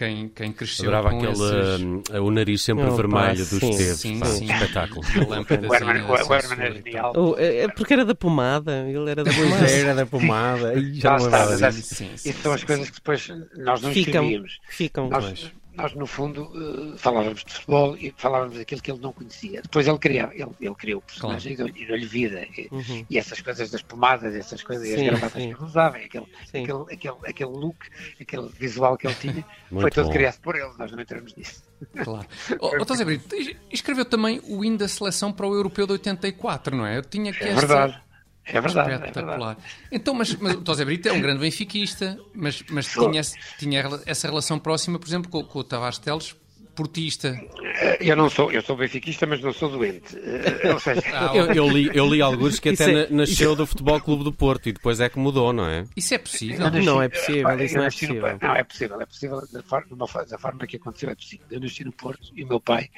quem, 0.00 0.28
quem 0.30 0.50
cresceu 0.50 0.86
Adorava 0.86 1.10
com 1.10 1.18
aquele, 1.18 1.32
esses... 1.32 1.82
uh, 1.82 2.22
o 2.22 2.30
nariz 2.30 2.62
sempre 2.62 2.86
oh, 2.86 2.96
vermelho 2.96 3.36
dos 3.36 3.52
Esteves. 3.52 4.00
Sim, 4.00 4.18
pá, 4.18 4.26
sim. 4.26 4.50
espetáculo. 4.50 5.02
o 5.04 5.34
Herman, 5.74 6.04
o 6.06 6.34
Herman 6.34 6.58
é 6.58 6.72
genial. 6.72 7.12
Oh, 7.14 7.34
é, 7.36 7.68
porque 7.68 7.92
era 7.92 8.04
da 8.06 8.14
pomada. 8.14 8.88
Ele 8.88 9.10
era 9.10 9.22
da 9.22 9.30
pomada. 9.30 9.70
era 9.70 9.94
da 9.94 10.06
pomada. 10.06 10.82
já 10.94 11.18
não 11.18 11.24
lembrava 11.24 11.70
disso. 11.70 12.04
Isso 12.04 12.42
são 12.42 12.52
as 12.54 12.64
coisas 12.64 12.88
que 12.88 12.96
depois 12.96 13.28
nós 13.58 13.82
não 13.82 13.92
ficam. 13.92 14.26
Ficam. 14.70 15.10
Nós, 15.10 15.52
nós, 15.74 15.94
no 15.94 16.06
fundo, 16.06 16.42
uh, 16.44 16.98
falávamos 16.98 17.44
de 17.44 17.52
futebol 17.52 17.96
e 17.96 18.12
falávamos 18.16 18.56
daquilo 18.56 18.82
que 18.82 18.90
ele 18.90 19.00
não 19.00 19.12
conhecia. 19.12 19.62
Depois 19.62 19.86
ele 19.86 19.98
criava, 19.98 20.34
ele, 20.34 20.50
ele 20.60 20.74
criou 20.74 20.98
o 20.98 21.02
personagem 21.02 21.56
claro. 21.56 21.72
e 21.76 21.86
deu-lhe 21.86 22.06
vida. 22.06 22.46
E, 22.56 22.68
uhum. 22.70 23.06
e, 23.08 23.18
essas 23.18 23.40
coisas 23.40 23.70
das 23.70 23.82
pomadas, 23.82 24.34
essas 24.34 24.62
coisas, 24.62 24.86
sim, 24.88 24.94
e 24.94 24.96
as 24.96 25.02
gravatas 25.02 25.32
que 25.32 25.48
ele 25.48 25.56
usava, 25.62 25.96
aquele, 25.96 26.26
aquele, 26.48 26.82
aquele, 26.92 27.16
aquele 27.24 27.50
look, 27.50 27.78
aquele 28.20 28.48
visual 28.48 28.96
que 28.96 29.06
ele 29.06 29.14
tinha, 29.14 29.44
Muito 29.70 29.82
foi 29.82 29.90
todo 29.90 30.06
bom. 30.06 30.12
criado 30.12 30.40
por 30.40 30.56
ele. 30.56 30.70
Nós 30.78 30.90
não 30.90 31.00
entramos 31.00 31.34
nisso. 31.34 31.62
Claro. 32.02 32.26
oh, 32.60 32.70
oh, 32.78 33.04
Brito, 33.04 33.34
escreveu 33.70 34.04
também 34.04 34.40
o 34.48 34.64
hino 34.64 34.78
da 34.78 34.88
seleção 34.88 35.32
para 35.32 35.46
o 35.46 35.54
Europeu 35.54 35.86
de 35.86 35.92
84, 35.92 36.76
não 36.76 36.86
é? 36.86 36.98
Eu 36.98 37.04
tinha 37.04 37.32
que 37.32 37.44
é 37.44 37.48
esta... 37.48 37.66
verdade. 37.66 38.09
É 38.52 38.60
verdade. 38.60 38.94
Espetacular. 38.94 39.34
É 39.34 39.38
verdade. 39.38 39.60
Então, 39.90 40.14
mas, 40.14 40.34
mas 40.36 40.56
o 40.56 40.62
José 40.66 40.84
Brito 40.84 41.08
é 41.08 41.12
um 41.12 41.20
grande 41.20 41.40
benfiquista, 41.40 42.18
mas, 42.34 42.62
mas 42.70 42.86
tinha, 42.86 43.22
tinha 43.58 43.84
essa 44.06 44.28
relação 44.28 44.58
próxima, 44.58 44.98
por 44.98 45.06
exemplo, 45.06 45.30
com, 45.30 45.42
com 45.44 45.58
o 45.58 45.64
Tavares 45.64 45.98
Teles, 45.98 46.34
portista. 46.80 47.38
Eh, 47.62 47.98
eu 48.00 48.16
não 48.16 48.30
sou, 48.30 48.50
eu 48.50 48.62
sou 48.62 48.74
benfiquista, 48.74 49.26
mas 49.26 49.40
não 49.42 49.52
sou 49.52 49.68
doente. 49.68 50.16
Eh, 50.16 50.72
ou 50.72 50.80
seja... 50.80 51.02
ah, 51.12 51.30
eu, 51.34 51.52
eu, 51.52 51.68
li, 51.68 51.90
eu 51.92 52.06
li 52.06 52.22
alguns 52.22 52.58
que 52.58 52.70
até 52.70 53.02
é, 53.02 53.10
nasceu 53.10 53.54
do 53.54 53.66
Futebol 53.66 54.00
Clube 54.00 54.24
do 54.24 54.32
Porto 54.32 54.70
e 54.70 54.72
depois 54.72 54.98
é 54.98 55.08
que 55.10 55.18
mudou, 55.18 55.52
não 55.52 55.66
é? 55.66 55.84
Isso 55.94 56.14
é 56.14 56.18
possível? 56.18 56.58
Não, 56.58 56.70
nasci, 56.70 56.86
não 56.86 57.02
é 57.02 57.08
possível, 57.10 57.60
isso 57.60 57.76
não 57.76 57.84
é 57.84 57.90
possível. 57.90 58.14
No, 58.14 58.38
não, 58.40 58.54
é 58.54 58.64
possível, 58.64 59.00
é 59.00 59.06
possível, 59.06 59.42
da 59.52 59.62
forma, 59.62 59.96
da 60.26 60.38
forma 60.38 60.66
que 60.66 60.76
aconteceu 60.76 61.10
é 61.10 61.14
possível. 61.14 61.46
Eu 61.50 61.60
nasci 61.60 61.84
no 61.84 61.92
Porto 61.92 62.32
e 62.34 62.44
o 62.44 62.48
meu 62.48 62.60
pai, 62.60 62.88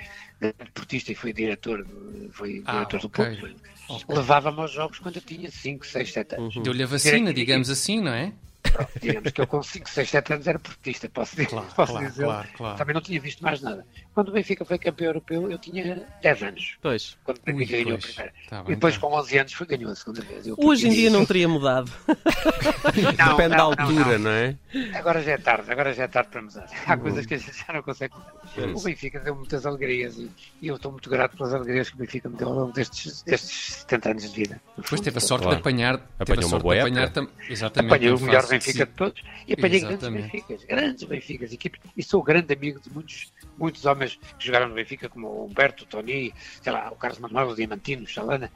eh, 0.40 0.54
portista 0.72 1.10
e 1.10 1.16
foi 1.16 1.32
diretor, 1.32 1.84
foi 2.30 2.62
ah, 2.66 2.84
diretor 2.84 3.04
okay. 3.04 3.08
do 3.08 3.10
Porto, 3.10 3.56
okay. 3.88 4.16
levava-me 4.16 4.60
aos 4.60 4.72
jogos 4.72 5.00
quando 5.00 5.16
eu 5.16 5.22
tinha 5.22 5.50
5, 5.50 5.84
6, 5.84 6.12
7 6.12 6.34
anos. 6.36 6.56
Uhum. 6.56 6.62
Deu-lhe 6.62 6.84
a 6.84 6.86
vacina, 6.86 7.34
digamos 7.34 7.68
assim, 7.68 8.00
não 8.00 8.12
é? 8.12 8.32
Pronto, 8.72 8.90
digamos 9.00 9.32
que 9.32 9.40
eu 9.40 9.46
com 9.46 9.62
5, 9.62 9.88
6, 9.88 10.10
7 10.10 10.32
anos 10.32 10.46
era 10.46 10.58
portista, 10.58 11.08
posso, 11.08 11.32
dizer, 11.32 11.48
claro, 11.48 11.66
posso 11.74 11.92
claro, 11.92 12.08
dizer. 12.08 12.24
Claro, 12.24 12.48
claro. 12.56 12.78
Também 12.78 12.94
não 12.94 13.02
tinha 13.02 13.20
visto 13.20 13.42
mais 13.42 13.60
nada. 13.60 13.86
Quando 14.14 14.28
o 14.28 14.32
Benfica 14.32 14.64
foi 14.64 14.78
campeão 14.78 15.08
europeu, 15.08 15.50
eu 15.50 15.58
tinha 15.58 16.06
10 16.20 16.42
anos. 16.42 16.76
Pois. 16.82 17.16
Quando 17.24 17.38
o 17.38 17.42
Benfica 17.42 17.82
ganhou 17.82 17.94
a 17.94 17.98
primeira. 17.98 18.32
Tá 18.48 18.62
bem, 18.62 18.72
e 18.72 18.74
depois, 18.74 18.94
tá. 18.94 19.00
com 19.00 19.14
11 19.14 19.38
anos, 19.38 19.52
foi, 19.54 19.66
ganhou 19.66 19.90
a 19.90 19.94
segunda 19.94 20.20
vez. 20.20 20.46
Eu 20.46 20.54
Hoje 20.58 20.88
em 20.88 20.90
dia 20.90 21.08
não 21.08 21.24
teria 21.24 21.48
mudado. 21.48 21.90
não, 23.18 23.30
Depende 23.30 23.56
não, 23.56 23.56
da 23.56 23.62
altura, 23.62 24.18
não, 24.18 24.24
não. 24.24 24.30
é? 24.30 24.56
Agora 24.94 25.22
já 25.22 25.32
é 25.32 25.38
tarde, 25.38 25.72
agora 25.72 25.94
já 25.94 26.04
é 26.04 26.08
tarde 26.08 26.30
para 26.30 26.42
mudar. 26.42 26.66
Há 26.86 26.96
coisas 26.96 27.24
que 27.24 27.34
a 27.34 27.38
gente 27.38 27.56
já 27.66 27.72
não 27.72 27.82
consegue 27.82 28.14
mudar. 28.14 28.76
O 28.76 28.82
Benfica 28.82 29.18
deu 29.20 29.34
muitas 29.34 29.64
alegrias 29.64 30.18
e, 30.18 30.30
e, 30.60 30.68
eu 30.68 30.76
estou 30.76 30.92
muito 30.92 31.08
grato 31.08 31.36
pelas 31.36 31.54
alegrias 31.54 31.88
que 31.88 31.96
o 31.96 31.98
Benfica 31.98 32.28
me 32.28 32.36
deu 32.36 32.48
ao 32.48 32.54
longo 32.54 32.72
destes, 32.72 33.22
destes 33.22 33.76
70 33.76 34.10
anos 34.10 34.30
de 34.30 34.36
vida. 34.36 34.60
Depois 34.76 35.00
teve 35.00 35.16
a 35.16 35.20
sorte 35.20 35.44
claro. 35.44 35.56
de 35.56 35.60
apanhar. 35.62 35.94
Apanhou 36.18 36.48
uma 36.48 36.58
boa 36.58 36.78
apanhar 36.78 37.10
tam, 37.10 37.28
exatamente. 37.48 37.94
Apanhei 37.94 38.12
o 38.12 38.20
melhor 38.20 38.46
Benfica 38.46 38.84
de 38.84 38.92
todos 38.92 39.22
e 39.48 39.54
apanhei 39.54 39.80
grandes 39.80 40.08
Benficas, 40.08 40.64
grandes 40.64 41.04
Benficas, 41.04 41.52
equipes. 41.52 41.80
E 41.96 42.02
sou 42.02 42.22
grande 42.22 42.52
amigo 42.52 42.78
de 42.78 42.90
muitos, 42.92 43.32
muitos 43.58 43.86
homens 43.86 44.01
que 44.10 44.46
jogaram 44.46 44.68
no 44.68 44.74
Benfica, 44.74 45.08
como 45.08 45.26
o 45.26 45.46
Humberto, 45.46 45.84
o 45.84 45.86
Tony, 45.86 46.34
sei 46.62 46.72
lá, 46.72 46.90
o 46.90 46.96
Carlos 46.96 47.18
Manuel, 47.18 47.48
o 47.48 47.54
Diamantino, 47.54 48.04
o 48.04 48.06
Chalana, 48.06 48.50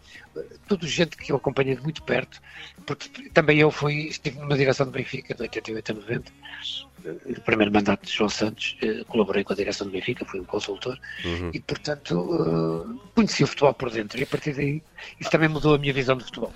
tudo 0.69 0.87
gente 0.87 1.17
que 1.17 1.33
eu 1.33 1.37
acompanhei 1.37 1.77
de 1.77 1.83
muito 1.83 2.03
perto, 2.03 2.41
porque 2.85 3.31
também 3.31 3.59
eu 3.59 3.71
fui, 3.71 4.09
estive 4.09 4.39
numa 4.39 4.57
direção 4.57 4.87
do 4.87 4.93
Benfica 4.93 5.35
de 5.35 5.43
88 5.43 5.93
a 5.93 5.95
90 5.95 6.33
primeiro 7.45 7.73
mandato 7.73 8.07
de 8.07 8.13
João 8.13 8.29
Santos, 8.29 8.77
eh, 8.83 9.05
colaborei 9.09 9.45
com 9.45 9.53
a 9.53 9.57
direção 9.57 9.87
do 9.87 9.93
Benfica, 9.93 10.25
fui 10.25 10.41
um 10.41 10.45
consultor 10.45 10.99
uhum. 11.25 11.51
e, 11.53 11.61
portanto, 11.61 12.95
eh, 12.95 13.09
conheci 13.15 13.45
o 13.45 13.47
futebol 13.47 13.75
por 13.75 13.91
dentro 13.91 14.19
e 14.19 14.23
a 14.23 14.27
partir 14.27 14.55
daí 14.55 14.83
isso 15.21 15.31
também 15.31 15.49
mudou 15.49 15.75
a 15.75 15.79
minha 15.79 15.93
visão 15.93 16.17
de 16.17 16.25
futebol. 16.25 16.53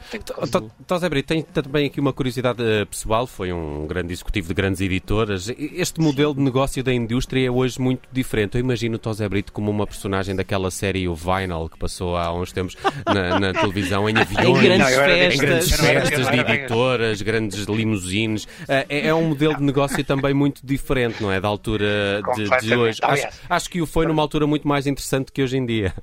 Tosé 0.86 1.08
Brito, 1.08 1.26
tem 1.26 1.42
também 1.42 1.86
aqui 1.86 2.00
uma 2.00 2.12
curiosidade 2.12 2.62
eh, 2.62 2.84
pessoal, 2.84 3.26
foi 3.26 3.52
um 3.52 3.86
grande 3.86 4.12
executivo 4.12 4.48
de 4.48 4.54
grandes 4.54 4.80
editoras. 4.80 5.48
Este 5.56 6.00
modelo 6.00 6.34
de 6.34 6.40
negócio 6.40 6.82
da 6.82 6.92
indústria 6.92 7.46
é 7.46 7.50
hoje 7.50 7.80
muito 7.80 8.08
diferente. 8.12 8.56
Eu 8.56 8.60
imagino 8.60 8.96
o 8.96 8.98
Tosé 8.98 9.28
Brito 9.28 9.52
como 9.52 9.70
uma 9.70 9.86
personagem 9.86 10.34
daquela 10.34 10.70
série 10.70 11.08
O 11.08 11.14
Vinyl, 11.14 11.68
que 11.68 11.78
passou 11.78 12.16
há 12.16 12.32
uns 12.32 12.52
tempos 12.52 12.76
na, 13.06 13.52
televisão, 13.52 14.08
em 14.08 14.16
aviões, 14.18 14.64
em 14.64 14.68
grandes 14.68 14.96
festas, 14.96 15.34
em 15.34 15.38
grandes 15.38 15.70
festas 15.70 16.30
de 16.30 16.38
editoras, 16.38 17.22
grandes 17.22 17.64
limusines. 17.64 18.48
É, 18.68 19.08
é 19.08 19.14
um 19.14 19.28
modelo 19.28 19.56
de 19.56 19.62
negócio 19.62 20.02
também 20.04 20.34
muito 20.40 20.66
diferente, 20.66 21.22
não 21.22 21.30
é? 21.30 21.38
Da 21.38 21.48
altura 21.48 22.22
de, 22.34 22.48
de 22.66 22.74
hoje. 22.74 22.98
Acho, 23.02 23.28
acho, 23.48 23.70
que 23.70 23.82
o 23.82 23.86
foi 23.86 24.06
numa 24.06 24.22
altura 24.22 24.46
muito 24.46 24.66
mais 24.66 24.86
interessante 24.86 25.30
que 25.30 25.42
hoje 25.42 25.58
em 25.58 25.66
dia. 25.66 25.94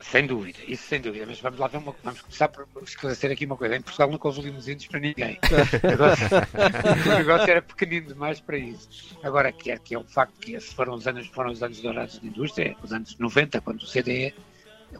Sem 0.00 0.26
dúvida, 0.26 0.58
isso 0.66 0.86
sem 0.86 1.00
dúvida. 1.00 1.24
Mas 1.26 1.40
vamos 1.40 1.58
lá 1.58 1.66
ver 1.66 1.78
uma, 1.78 1.94
vamos 2.02 2.20
começar 2.22 2.48
por 2.48 2.66
esclarecer 2.82 3.30
aqui 3.30 3.46
uma 3.46 3.56
coisa. 3.56 3.76
Em 3.76 3.82
Portugal 3.82 4.10
nunca 4.10 4.28
houve 4.28 4.42
limusines 4.42 4.86
para 4.86 5.00
ninguém. 5.00 5.38
o 7.06 7.18
negócio 7.18 7.50
era 7.50 7.62
pequenino 7.62 8.08
demais 8.08 8.40
para 8.40 8.58
isso. 8.58 8.88
Agora, 9.22 9.52
que 9.52 9.70
é, 9.70 9.78
que 9.78 9.94
é 9.94 9.98
um 9.98 10.04
facto 10.04 10.34
que 10.40 10.54
esses 10.54 10.72
foram 10.72 10.94
os 10.94 11.06
anos, 11.06 11.26
foram 11.28 11.50
os 11.50 11.62
anos 11.62 11.80
dourados 11.80 12.18
da 12.18 12.26
indústria, 12.26 12.76
os 12.82 12.92
anos 12.92 13.16
90, 13.18 13.60
quando 13.60 13.82
o 13.82 13.86
CD 13.86 14.34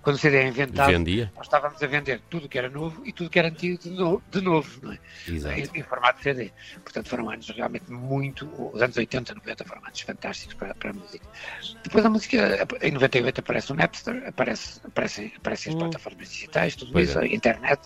quando 0.03 0.17
o 0.17 0.19
CD 0.19 0.37
é 0.39 0.49
inventado, 0.49 0.91
Vendia. 0.91 1.33
nós 1.37 1.47
estávamos 1.47 1.83
a 1.83 1.87
vender 1.87 2.21
tudo 2.29 2.49
que 2.49 2.59
era 2.59 2.69
novo 2.69 3.03
e 3.07 3.13
tudo 3.13 3.31
que 3.31 3.39
era 3.39 3.49
antigo 3.49 3.79
de 3.79 3.91
novo, 3.91 4.23
de 4.31 4.41
novo 4.41 4.81
não 4.83 4.93
é? 4.93 4.99
Exato. 5.29 5.59
Em, 5.59 5.81
em, 5.81 5.83
formato 5.83 6.23
CD. 6.23 6.53
Portanto, 6.83 7.09
foram 7.09 7.31
anos 7.31 7.49
realmente 7.49 7.91
muito. 7.91 8.49
Os 8.73 8.81
anos 8.83 8.97
80, 8.97 9.35
90 9.35 9.65
foram 9.65 9.85
anos 9.85 10.01
fantásticos 10.01 10.55
para, 10.55 10.75
para 10.75 10.91
a 10.91 10.93
música. 10.93 11.27
Depois 11.83 12.05
a 12.05 12.11
música, 12.11 12.67
em 12.83 12.91
98 12.93 13.41
aparece 13.41 13.73
o 13.73 13.75
Napster, 13.75 14.23
aparece, 14.27 14.81
aparecem, 14.85 15.33
aparecem 15.37 15.71
as 15.71 15.77
hum. 15.77 15.79
plataformas 15.81 16.29
digitais, 16.29 16.77
tudo 16.77 16.93
pois 16.93 17.11
isso, 17.11 17.19
é. 17.19 17.23
a 17.23 17.27
internet, 17.27 17.81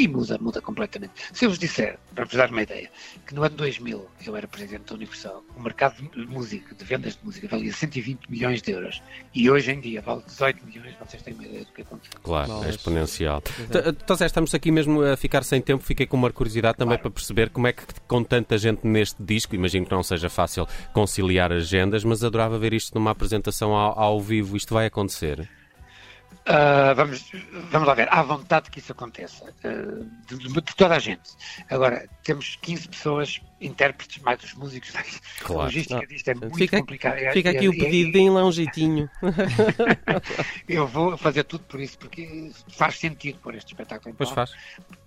e 0.00 0.08
muda, 0.08 0.38
muda 0.40 0.62
completamente. 0.62 1.12
Se 1.30 1.44
eu 1.44 1.50
vos 1.50 1.58
disser, 1.58 1.98
para 2.14 2.24
vos 2.24 2.34
dar 2.34 2.50
uma 2.50 2.62
ideia, 2.62 2.90
que 3.26 3.34
no 3.34 3.42
ano 3.42 3.54
2000 3.54 4.06
eu 4.26 4.34
era 4.34 4.48
presidente 4.48 4.84
da 4.84 4.94
Universal, 4.94 5.44
o 5.54 5.60
mercado 5.60 5.96
de 6.02 6.26
música, 6.26 6.74
de 6.74 6.84
vendas 6.84 7.16
de 7.16 7.24
música, 7.24 7.46
valia 7.48 7.70
120 7.70 8.30
milhões 8.30 8.62
de 8.62 8.72
euros 8.72 9.02
e 9.34 9.50
hoje 9.50 9.72
em 9.72 9.78
dia 9.78 10.00
vale 10.00 10.22
18 10.26 10.64
milhões, 10.64 10.94
vocês 10.98 11.22
têm 11.22 11.34
uma 11.34 11.44
ideia 11.44 11.66
do 11.66 11.72
que 11.72 11.82
aconteceu. 11.82 12.18
Claro, 12.22 12.64
é 12.64 12.70
exponencial. 12.70 13.42
Então, 13.60 14.16
estamos 14.26 14.54
aqui 14.54 14.70
mesmo 14.70 15.02
a 15.02 15.18
ficar 15.18 15.44
sem 15.44 15.60
tempo, 15.60 15.84
fiquei 15.84 16.06
com 16.06 16.16
uma 16.16 16.32
curiosidade 16.32 16.78
também 16.78 16.96
para 16.96 17.10
perceber 17.10 17.50
como 17.50 17.66
é 17.66 17.72
que, 17.74 17.84
com 18.08 18.24
tanta 18.24 18.56
gente 18.56 18.86
neste 18.86 19.22
disco, 19.22 19.54
imagino 19.54 19.84
que 19.84 19.92
não 19.92 20.02
seja 20.02 20.30
fácil 20.30 20.66
conciliar 20.94 21.52
agendas, 21.52 22.04
mas 22.04 22.24
adorava 22.24 22.58
ver 22.58 22.72
isto 22.72 22.94
numa 22.94 23.10
apresentação 23.10 23.74
ao, 23.74 23.98
ao 23.98 24.20
vivo. 24.20 24.56
Isto 24.56 24.72
vai 24.72 24.86
acontecer? 24.86 25.59
Uh, 26.40 26.94
vamos, 26.96 27.30
vamos 27.70 27.86
lá 27.86 27.94
ver, 27.94 28.08
há 28.10 28.22
vontade 28.22 28.70
que 28.70 28.78
isso 28.78 28.92
aconteça, 28.92 29.44
uh, 29.44 30.10
de, 30.26 30.38
de, 30.38 30.62
toda 30.74 30.96
a 30.96 30.98
gente. 30.98 31.30
Agora, 31.70 32.08
temos 32.24 32.56
15 32.56 32.88
pessoas, 32.88 33.40
intérpretes, 33.60 34.22
mais 34.22 34.42
os 34.42 34.54
músicos. 34.54 34.92
Claro. 35.40 35.62
A 35.62 35.64
logística 35.64 36.06
disto 36.06 36.28
é 36.28 36.34
muito 36.34 36.56
fica, 36.56 36.78
complicada. 36.78 37.32
Fica 37.32 37.50
aqui 37.50 37.66
é, 37.66 37.68
o 37.68 37.72
pedidinho 37.72 38.34
lá 38.34 38.44
um 38.44 38.52
jeitinho. 38.52 39.08
Eu 40.68 40.86
vou 40.86 41.16
fazer 41.16 41.44
tudo 41.44 41.64
por 41.64 41.80
isso, 41.80 41.98
porque 41.98 42.50
faz 42.68 42.98
sentido 42.98 43.38
pôr 43.40 43.54
este 43.54 43.72
espetáculo 43.72 44.12
em 44.12 44.14
Pois 44.14 44.30
faz 44.30 44.52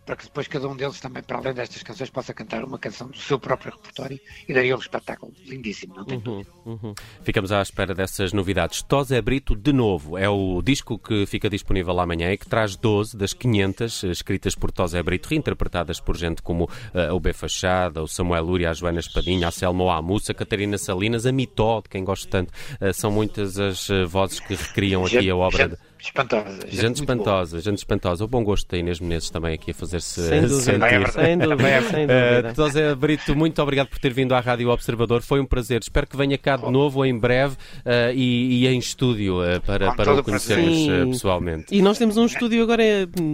para 0.05 0.15
que 0.17 0.25
depois 0.25 0.47
cada 0.47 0.67
um 0.67 0.75
deles 0.75 0.99
também, 0.99 1.23
para 1.23 1.37
além 1.37 1.53
destas 1.53 1.81
canções, 1.81 2.09
possa 2.09 2.33
cantar 2.33 2.63
uma 2.63 2.77
canção 2.77 3.07
do 3.07 3.17
seu 3.17 3.39
próprio 3.39 3.71
repertório 3.71 4.19
e 4.47 4.53
daria 4.53 4.75
um 4.75 4.79
espetáculo 4.79 5.31
lindíssimo, 5.45 5.95
não 5.95 6.05
tem 6.05 6.21
uhum. 6.25 6.43
Uhum. 6.65 6.93
Ficamos 7.23 7.51
à 7.51 7.61
espera 7.61 7.93
dessas 7.93 8.33
novidades. 8.33 8.81
Tosé 8.81 9.21
Brito, 9.21 9.55
de 9.55 9.71
novo, 9.71 10.17
é 10.17 10.27
o 10.27 10.61
disco 10.61 10.97
que 10.97 11.25
fica 11.25 11.49
disponível 11.49 11.97
amanhã 11.99 12.31
e 12.31 12.37
que 12.37 12.47
traz 12.47 12.75
12 12.75 13.15
das 13.15 13.33
500 13.33 14.03
escritas 14.03 14.55
por 14.55 14.71
Tosé 14.71 15.01
Brito, 15.01 15.29
reinterpretadas 15.29 15.99
por 15.99 16.17
gente 16.17 16.41
como 16.41 16.65
uh, 16.65 17.13
o 17.13 17.19
B. 17.19 17.31
Fachada, 17.31 18.03
o 18.03 18.07
Samuel 18.07 18.42
Lúria, 18.43 18.69
a 18.69 18.73
Joana 18.73 18.99
Espadinha, 18.99 19.47
a 19.47 19.51
Selma 19.51 19.83
Oamussa, 19.85 20.31
a 20.31 20.35
Catarina 20.35 20.77
Salinas, 20.77 21.25
a 21.25 21.31
Mitó, 21.31 21.81
de 21.81 21.89
quem 21.89 22.03
gosto 22.03 22.27
tanto. 22.27 22.51
Uh, 22.79 22.93
são 22.93 23.11
muitas 23.11 23.57
as 23.59 23.89
uh, 23.89 24.07
vozes 24.07 24.39
que 24.39 24.55
recriam 24.55 25.05
aqui 25.05 25.29
a 25.29 25.35
obra. 25.35 25.69
de 25.69 25.77
espantosa. 26.07 26.59
Gente, 26.61 26.81
gente 26.81 26.95
espantosa, 26.95 27.61
gente 27.61 27.77
espantosa. 27.77 28.23
O 28.25 28.27
bom 28.27 28.43
gosto 28.43 28.69
da 28.69 28.77
Inês 28.77 28.99
Menezes 28.99 29.29
também 29.29 29.53
aqui 29.53 29.71
a 29.71 29.73
fazer-se 29.73 30.27
sem 30.27 30.41
dúvida. 30.41 30.63
Sem 31.13 31.37
dúvida, 31.37 31.81
sem 31.81 32.07
dúvida. 32.07 32.91
Uh, 32.91 32.95
Brito, 32.95 33.35
muito 33.35 33.61
obrigado 33.61 33.87
por 33.87 33.99
ter 33.99 34.13
vindo 34.13 34.33
à 34.33 34.39
Rádio 34.39 34.69
Observador. 34.69 35.21
Foi 35.21 35.39
um 35.39 35.45
prazer. 35.45 35.81
Espero 35.81 36.07
que 36.07 36.17
venha 36.17 36.37
cá 36.37 36.57
de 36.57 36.69
novo 36.69 37.05
em 37.05 37.17
breve 37.17 37.55
uh, 37.55 38.13
e, 38.13 38.63
e, 38.63 38.67
em 38.67 38.77
estúdio 38.77 39.41
uh, 39.41 39.61
para, 39.61 39.93
para 39.93 40.13
o 40.13 40.23
conhecermos 40.23 40.87
uh, 40.87 41.11
pessoalmente. 41.11 41.65
E 41.71 41.81
nós 41.81 41.97
temos 41.97 42.17
um 42.17 42.25
estúdio 42.25 42.63
agora 42.63 42.83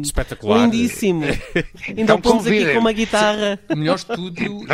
espetacular. 0.02 0.64
Lindíssimo. 0.64 1.26
Ainda 1.88 2.02
então, 2.02 2.22
pomos 2.22 2.46
aqui 2.46 2.74
com 2.74 2.80
uma 2.80 2.92
guitarra. 2.92 3.60
O 3.70 3.76
melhor 3.76 3.96
estúdio 3.96 4.66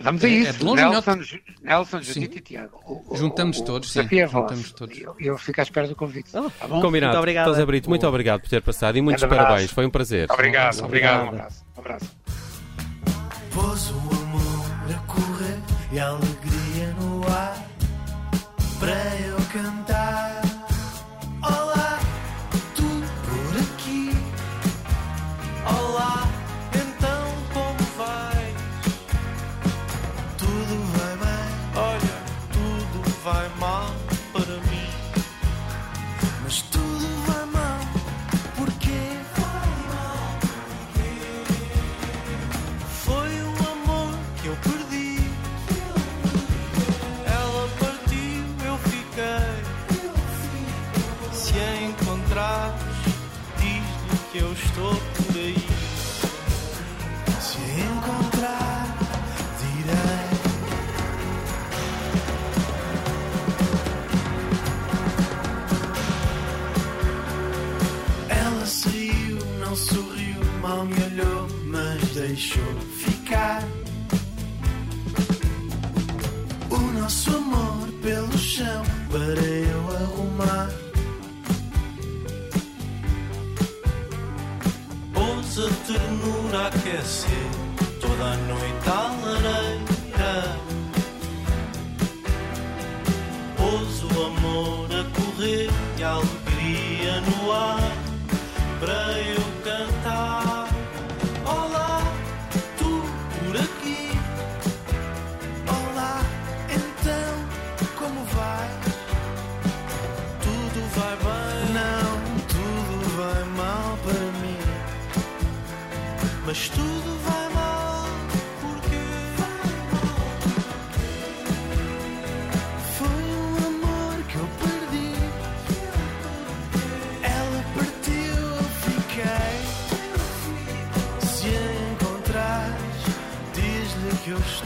Vamos 0.00 0.22
a 0.22 0.28
é, 0.28 0.30
isso. 0.30 0.50
É 0.50 0.52
de 0.52 0.64
longe 0.64 0.84
Nelson, 0.84 1.18
Nelson 1.62 2.02
Judite 2.02 2.38
e 2.38 2.40
Tiago. 2.40 3.04
O, 3.08 3.16
juntamos 3.16 3.58
o, 3.58 3.64
todos, 3.64 3.90
sim. 3.90 4.00
É 4.00 4.26
juntamos 4.26 4.72
todos. 4.72 4.98
Eu, 4.98 5.16
eu, 5.18 5.38
fico 5.38 5.60
à 5.60 5.62
espera 5.62 5.88
do 5.88 5.96
convite. 5.96 6.30
Oh, 6.34 6.50
tá 6.50 6.68
bom? 6.68 6.80
Combinado. 6.80 7.12
Muito 7.12 7.18
obrigado. 7.18 7.48
José 7.48 7.66
Brito, 7.66 7.88
muito 7.88 8.06
obrigado 8.06 8.40
por 8.40 8.48
ter 8.48 8.62
passado 8.62 8.96
e 8.98 9.02
muitos 9.02 9.24
parabéns. 9.24 9.70
Foi 9.70 9.86
um 9.86 9.90
prazer. 9.90 10.30
Obrigado, 10.30 10.84
obrigado. 10.84 11.24
Um 11.24 11.28
abraço. 11.28 11.64
Um 11.76 11.80
abraço. 11.80 12.16
Pôs 13.52 13.90
o 13.90 13.94
amor 13.94 14.94
a 14.94 14.98
correr 15.06 15.58
e 15.92 15.98
a 15.98 16.08
alegria 16.08 16.94
no 17.00 17.26
ar 17.32 17.66
deixou 72.36 72.62
ficar 72.98 73.62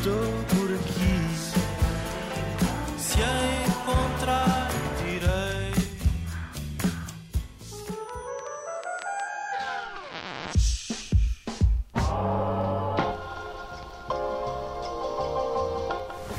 estou 0.01 0.13
por 0.57 0.73
aqui. 0.73 1.21
Se 2.99 3.23
a 3.23 3.67
encontrar, 3.69 4.71
direi. 5.03 5.75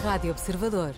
Rádio 0.04 0.32
Observador. 0.32 0.96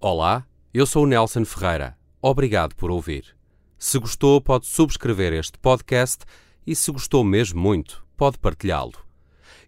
Olá, 0.00 0.44
eu 0.74 0.86
sou 0.86 1.04
o 1.04 1.06
Nelson 1.06 1.44
Ferreira. 1.44 1.96
Obrigado 2.20 2.74
por 2.74 2.90
ouvir. 2.90 3.36
Se 3.78 3.98
gostou, 4.00 4.40
pode 4.40 4.66
subscrever 4.66 5.32
este 5.32 5.58
podcast 5.58 6.24
e, 6.66 6.74
se 6.74 6.90
gostou 6.90 7.22
mesmo 7.22 7.60
muito, 7.60 8.04
pode 8.16 8.36
partilhá-lo. 8.38 9.09